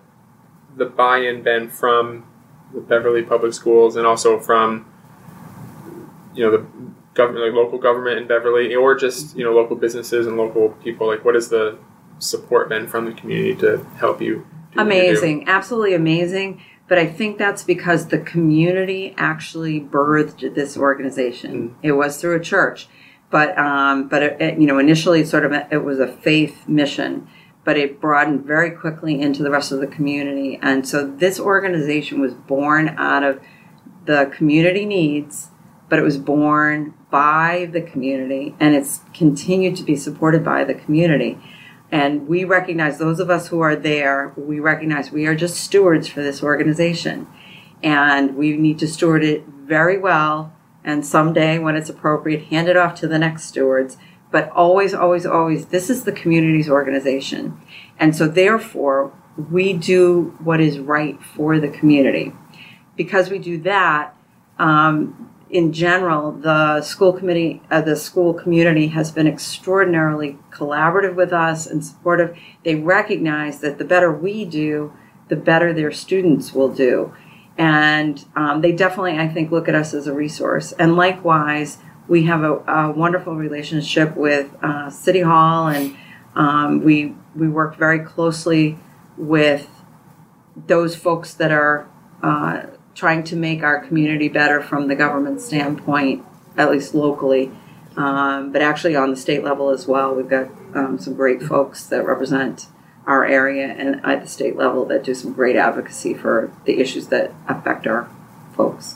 the 0.76 0.86
buy-in 0.86 1.42
been 1.42 1.70
from 1.70 2.26
the 2.74 2.82
Beverly 2.82 3.24
Public 3.24 3.54
Schools 3.54 3.96
and 3.96 4.06
also 4.06 4.40
from 4.40 4.92
you 6.34 6.44
know 6.44 6.52
the 6.52 6.66
government, 7.14 7.46
like 7.46 7.54
local 7.54 7.78
government 7.78 8.18
in 8.18 8.28
Beverly, 8.28 8.76
or 8.76 8.96
just 8.96 9.38
you 9.38 9.44
know 9.44 9.54
local 9.54 9.76
businesses 9.76 10.28
and 10.28 10.38
local 10.38 10.70
people? 10.84 11.08
Like, 11.08 11.24
what 11.24 11.36
is 11.36 11.50
the 11.50 11.78
support 12.20 12.70
been 12.70 12.88
from 12.88 13.06
the 13.06 13.14
community 13.14 13.56
to 13.56 13.84
help 13.98 14.22
you? 14.22 14.46
Amazing, 14.78 15.48
absolutely 15.48 15.94
amazing. 15.94 16.62
But 16.88 17.00
I 17.00 17.08
think 17.08 17.38
that's 17.38 17.64
because 17.64 18.08
the 18.08 18.20
community 18.20 19.16
actually 19.18 19.82
birthed 19.82 20.54
this 20.54 20.78
organization. 20.78 21.70
Mm. 21.70 21.76
It 21.82 21.92
was 21.94 22.22
through 22.22 22.36
a 22.36 22.40
church, 22.40 22.88
but 23.32 23.58
um, 23.58 24.08
but 24.08 24.22
it, 24.22 24.42
it, 24.42 24.60
you 24.60 24.68
know 24.68 24.78
initially 24.78 25.26
sort 25.26 25.46
of 25.46 25.52
a, 25.52 25.68
it 25.72 25.84
was 25.84 26.00
a 26.00 26.08
faith 26.08 26.68
mission, 26.68 27.28
but 27.64 27.78
it 27.78 28.00
broadened 28.00 28.46
very 28.46 28.70
quickly 28.70 29.20
into 29.20 29.42
the 29.42 29.50
rest 29.50 29.72
of 29.72 29.80
the 29.80 29.88
community. 29.88 30.60
And 30.62 30.88
so 30.88 31.08
this 31.08 31.40
organization 31.40 32.22
was 32.22 32.34
born 32.34 32.90
out 32.98 33.24
of 33.24 33.42
the 34.06 34.32
community 34.36 34.86
needs, 34.86 35.50
but 35.90 35.98
it 35.98 36.04
was 36.04 36.20
born 36.20 36.94
by 37.10 37.68
the 37.72 37.82
community, 37.82 38.56
and 38.60 38.76
it's 38.76 39.02
continued 39.14 39.76
to 39.78 39.84
be 39.84 39.96
supported 39.96 40.46
by 40.46 40.64
the 40.64 40.76
community. 40.76 41.40
And 41.96 42.28
we 42.28 42.44
recognize 42.44 42.98
those 42.98 43.22
of 43.22 43.30
us 43.30 43.48
who 43.48 43.62
are 43.62 43.74
there, 43.78 44.34
we 44.36 44.60
recognize 44.60 45.14
we 45.14 45.28
are 45.28 45.34
just 45.34 45.56
stewards 45.56 46.10
for 46.10 46.22
this 46.22 46.44
organization. 46.44 47.26
And 47.82 48.36
we 48.36 48.58
need 48.58 48.80
to 48.80 48.88
steward 48.90 49.24
it 49.24 49.46
very 49.48 49.98
well. 49.98 50.52
And 50.84 51.06
someday, 51.06 51.58
when 51.58 51.78
it's 51.78 51.90
appropriate, 51.90 52.48
hand 52.48 52.68
it 52.68 52.76
off 52.76 52.96
to 52.96 53.08
the 53.08 53.18
next 53.18 53.46
stewards. 53.46 53.96
But 54.30 54.50
always, 54.50 54.94
always, 54.94 55.26
always, 55.26 55.68
this 55.68 55.90
is 55.90 56.04
the 56.04 56.12
community's 56.12 56.70
organization. 56.70 57.62
And 57.98 58.14
so, 58.14 58.28
therefore, 58.28 59.14
we 59.50 59.72
do 59.72 60.36
what 60.44 60.60
is 60.60 60.80
right 60.80 61.24
for 61.24 61.62
the 61.62 61.70
community. 61.70 62.34
Because 62.98 63.30
we 63.30 63.40
do 63.40 63.58
that, 63.60 64.14
um, 64.60 65.32
in 65.50 65.72
general, 65.72 66.32
the 66.32 66.82
school 66.82 67.14
committee, 67.14 67.62
uh, 67.70 67.82
the 67.82 67.96
school 67.96 68.34
community 68.34 68.88
has 68.88 69.12
been 69.12 69.28
extraordinarily 69.28 70.38
collaborative 70.52 71.16
with 71.16 71.32
us 71.32 71.68
and 71.68 71.86
supportive. 71.86 72.38
They 72.64 72.76
recognize 72.76 73.60
that 73.60 73.78
the 73.78 73.86
better 73.86 74.12
we 74.12 74.46
do, 74.46 74.94
the 75.30 75.36
better 75.36 75.72
their 75.72 75.92
students 75.92 76.54
will 76.54 76.70
do. 76.70 77.14
And 77.58 78.26
um, 78.36 78.62
they 78.62 78.72
definitely, 78.72 79.18
I 79.18 79.28
think, 79.28 79.52
look 79.52 79.70
at 79.70 79.76
us 79.76 79.94
as 79.94 80.08
a 80.08 80.14
resource. 80.14 80.72
And 80.74 80.96
likewise, 80.96 81.78
we 82.08 82.24
have 82.24 82.44
a, 82.44 82.58
a 82.68 82.92
wonderful 82.92 83.36
relationship 83.36 84.16
with 84.16 84.52
uh, 84.62 84.90
City 84.90 85.22
Hall, 85.22 85.68
and 85.68 85.96
um, 86.36 86.84
we 86.84 87.16
we 87.36 87.48
work 87.48 87.78
very 87.78 88.00
closely 88.00 88.78
with 89.18 89.70
those 90.56 90.96
folks 90.96 91.34
that 91.36 91.52
are 91.52 91.88
uh, 92.22 92.64
trying 92.96 93.24
to 93.26 93.36
make 93.36 93.62
our 93.62 93.86
community 93.86 94.30
better 94.30 94.62
from 94.62 94.88
the 94.88 94.96
government 94.96 95.42
standpoint, 95.42 96.26
at 96.58 96.72
least 96.72 96.96
locally, 96.96 97.52
um, 97.98 98.52
but 98.52 98.62
actually 98.62 98.96
on 98.96 99.12
the 99.12 99.18
state 99.18 99.44
level 99.44 99.70
as 99.70 99.86
well. 99.86 100.16
We've 100.16 100.30
got 100.30 100.48
um, 100.74 100.98
some 100.98 101.14
great 101.14 101.44
folks 101.44 101.86
that 101.88 102.06
represent 102.06 102.68
our 103.06 103.26
area 103.26 103.68
and 103.68 104.04
at 104.06 104.22
the 104.22 104.28
state 104.28 104.56
level 104.56 104.86
that 104.86 105.04
do 105.04 105.14
some 105.14 105.34
great 105.34 105.56
advocacy 105.56 106.14
for 106.14 106.52
the 106.66 106.80
issues 106.80 107.08
that 107.08 107.32
affect 107.48 107.86
our 107.86 108.10
folks. 108.56 108.96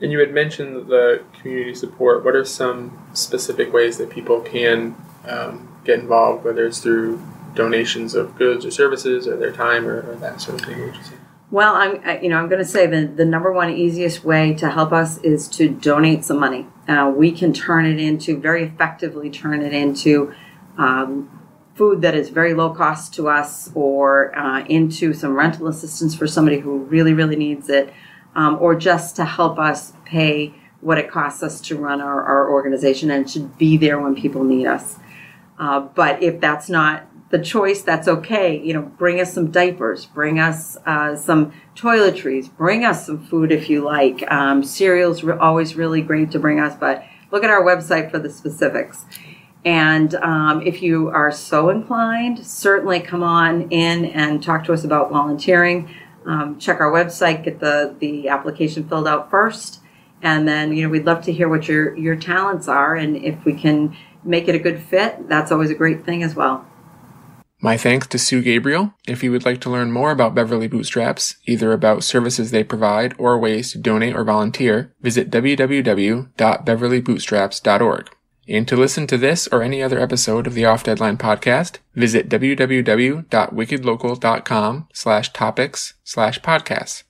And 0.00 0.10
you 0.10 0.18
had 0.18 0.32
mentioned 0.32 0.88
the 0.88 1.22
community 1.40 1.74
support. 1.74 2.24
What 2.24 2.34
are 2.34 2.44
some 2.44 2.98
specific 3.12 3.72
ways 3.72 3.98
that 3.98 4.10
people 4.10 4.40
can 4.40 4.96
um, 5.24 5.68
get 5.84 6.00
involved, 6.00 6.44
whether 6.44 6.66
it's 6.66 6.80
through 6.80 7.22
donations 7.54 8.14
of 8.14 8.36
goods 8.36 8.64
or 8.64 8.70
services 8.70 9.28
or 9.28 9.36
their 9.36 9.52
time 9.52 9.86
or, 9.86 10.00
or 10.10 10.16
that 10.16 10.40
sort 10.40 10.60
of 10.60 10.66
thing? 10.66 10.92
Well, 11.52 11.74
I'm 11.74 12.22
you 12.22 12.30
know 12.30 12.38
I'm 12.38 12.48
going 12.48 12.60
to 12.60 12.64
say 12.64 12.86
the 12.86 13.06
the 13.06 13.26
number 13.26 13.52
one 13.52 13.68
easiest 13.68 14.24
way 14.24 14.54
to 14.54 14.70
help 14.70 14.90
us 14.90 15.18
is 15.18 15.48
to 15.48 15.68
donate 15.68 16.24
some 16.24 16.40
money. 16.40 16.66
Uh, 16.88 17.12
we 17.14 17.30
can 17.30 17.52
turn 17.52 17.84
it 17.84 18.00
into 18.00 18.40
very 18.40 18.64
effectively 18.64 19.28
turn 19.28 19.60
it 19.60 19.74
into 19.74 20.32
um, 20.78 21.28
food 21.74 22.00
that 22.00 22.14
is 22.14 22.30
very 22.30 22.54
low 22.54 22.70
cost 22.70 23.12
to 23.14 23.28
us, 23.28 23.70
or 23.74 24.34
uh, 24.34 24.64
into 24.64 25.12
some 25.12 25.34
rental 25.34 25.68
assistance 25.68 26.14
for 26.14 26.26
somebody 26.26 26.58
who 26.58 26.78
really 26.84 27.12
really 27.12 27.36
needs 27.36 27.68
it, 27.68 27.92
um, 28.34 28.56
or 28.58 28.74
just 28.74 29.14
to 29.16 29.26
help 29.26 29.58
us 29.58 29.92
pay 30.06 30.54
what 30.80 30.96
it 30.96 31.10
costs 31.10 31.42
us 31.42 31.60
to 31.60 31.76
run 31.76 32.00
our, 32.00 32.22
our 32.22 32.50
organization 32.50 33.10
and 33.10 33.28
to 33.28 33.40
be 33.40 33.76
there 33.76 34.00
when 34.00 34.14
people 34.14 34.42
need 34.42 34.66
us. 34.66 34.98
Uh, 35.58 35.80
but 35.80 36.22
if 36.22 36.40
that's 36.40 36.70
not 36.70 37.06
the 37.32 37.38
choice, 37.38 37.80
that's 37.80 38.08
okay. 38.08 38.60
You 38.60 38.74
know, 38.74 38.82
bring 38.82 39.18
us 39.18 39.32
some 39.32 39.50
diapers, 39.50 40.04
bring 40.04 40.38
us 40.38 40.76
uh, 40.84 41.16
some 41.16 41.54
toiletries, 41.74 42.54
bring 42.54 42.84
us 42.84 43.06
some 43.06 43.24
food 43.24 43.50
if 43.50 43.70
you 43.70 43.82
like. 43.82 44.22
Um, 44.30 44.62
cereal's 44.62 45.24
re- 45.24 45.38
always 45.38 45.74
really 45.74 46.02
great 46.02 46.30
to 46.32 46.38
bring 46.38 46.60
us, 46.60 46.76
but 46.78 47.02
look 47.30 47.42
at 47.42 47.48
our 47.48 47.62
website 47.62 48.10
for 48.10 48.18
the 48.18 48.28
specifics. 48.28 49.06
And 49.64 50.14
um, 50.16 50.60
if 50.60 50.82
you 50.82 51.08
are 51.08 51.32
so 51.32 51.70
inclined, 51.70 52.46
certainly 52.46 53.00
come 53.00 53.22
on 53.22 53.70
in 53.70 54.04
and 54.04 54.42
talk 54.42 54.64
to 54.64 54.74
us 54.74 54.84
about 54.84 55.10
volunteering. 55.10 55.88
Um, 56.26 56.58
check 56.58 56.80
our 56.80 56.92
website, 56.92 57.44
get 57.44 57.60
the, 57.60 57.96
the 57.98 58.28
application 58.28 58.86
filled 58.86 59.08
out 59.08 59.30
first, 59.30 59.80
and 60.20 60.46
then 60.46 60.76
you 60.76 60.82
know 60.82 60.90
we'd 60.90 61.06
love 61.06 61.24
to 61.24 61.32
hear 61.32 61.48
what 61.48 61.66
your 61.66 61.96
your 61.96 62.14
talents 62.14 62.68
are, 62.68 62.94
and 62.94 63.16
if 63.16 63.44
we 63.44 63.54
can 63.54 63.96
make 64.22 64.48
it 64.48 64.54
a 64.54 64.58
good 64.58 64.80
fit, 64.80 65.28
that's 65.28 65.50
always 65.50 65.70
a 65.70 65.74
great 65.74 66.04
thing 66.04 66.22
as 66.22 66.34
well. 66.34 66.66
My 67.64 67.76
thanks 67.76 68.08
to 68.08 68.18
Sue 68.18 68.42
Gabriel. 68.42 68.92
If 69.06 69.22
you 69.22 69.30
would 69.30 69.44
like 69.44 69.60
to 69.60 69.70
learn 69.70 69.92
more 69.92 70.10
about 70.10 70.34
Beverly 70.34 70.66
Bootstraps, 70.66 71.36
either 71.46 71.72
about 71.72 72.02
services 72.02 72.50
they 72.50 72.64
provide 72.64 73.14
or 73.18 73.38
ways 73.38 73.70
to 73.70 73.78
donate 73.78 74.16
or 74.16 74.24
volunteer, 74.24 74.92
visit 75.00 75.30
www.beverlybootstraps.org. 75.30 78.10
And 78.48 78.66
to 78.66 78.76
listen 78.76 79.06
to 79.06 79.16
this 79.16 79.46
or 79.46 79.62
any 79.62 79.80
other 79.80 80.00
episode 80.00 80.48
of 80.48 80.54
the 80.54 80.64
Off 80.64 80.82
Deadline 80.82 81.18
podcast, 81.18 81.78
visit 81.94 82.28
www.wickedlocal.com 82.28 84.88
slash 84.92 85.32
topics 85.32 85.94
slash 86.02 86.40
podcasts. 86.40 87.04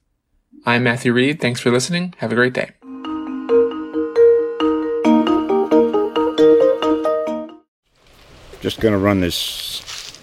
I'm 0.66 0.82
Matthew 0.82 1.14
Reed. 1.14 1.40
Thanks 1.40 1.62
for 1.62 1.70
listening. 1.70 2.12
Have 2.18 2.30
a 2.30 2.34
great 2.34 2.52
day. 2.52 2.72
Just 8.60 8.80
going 8.80 8.92
to 8.92 8.98
run 8.98 9.22
this 9.22 9.71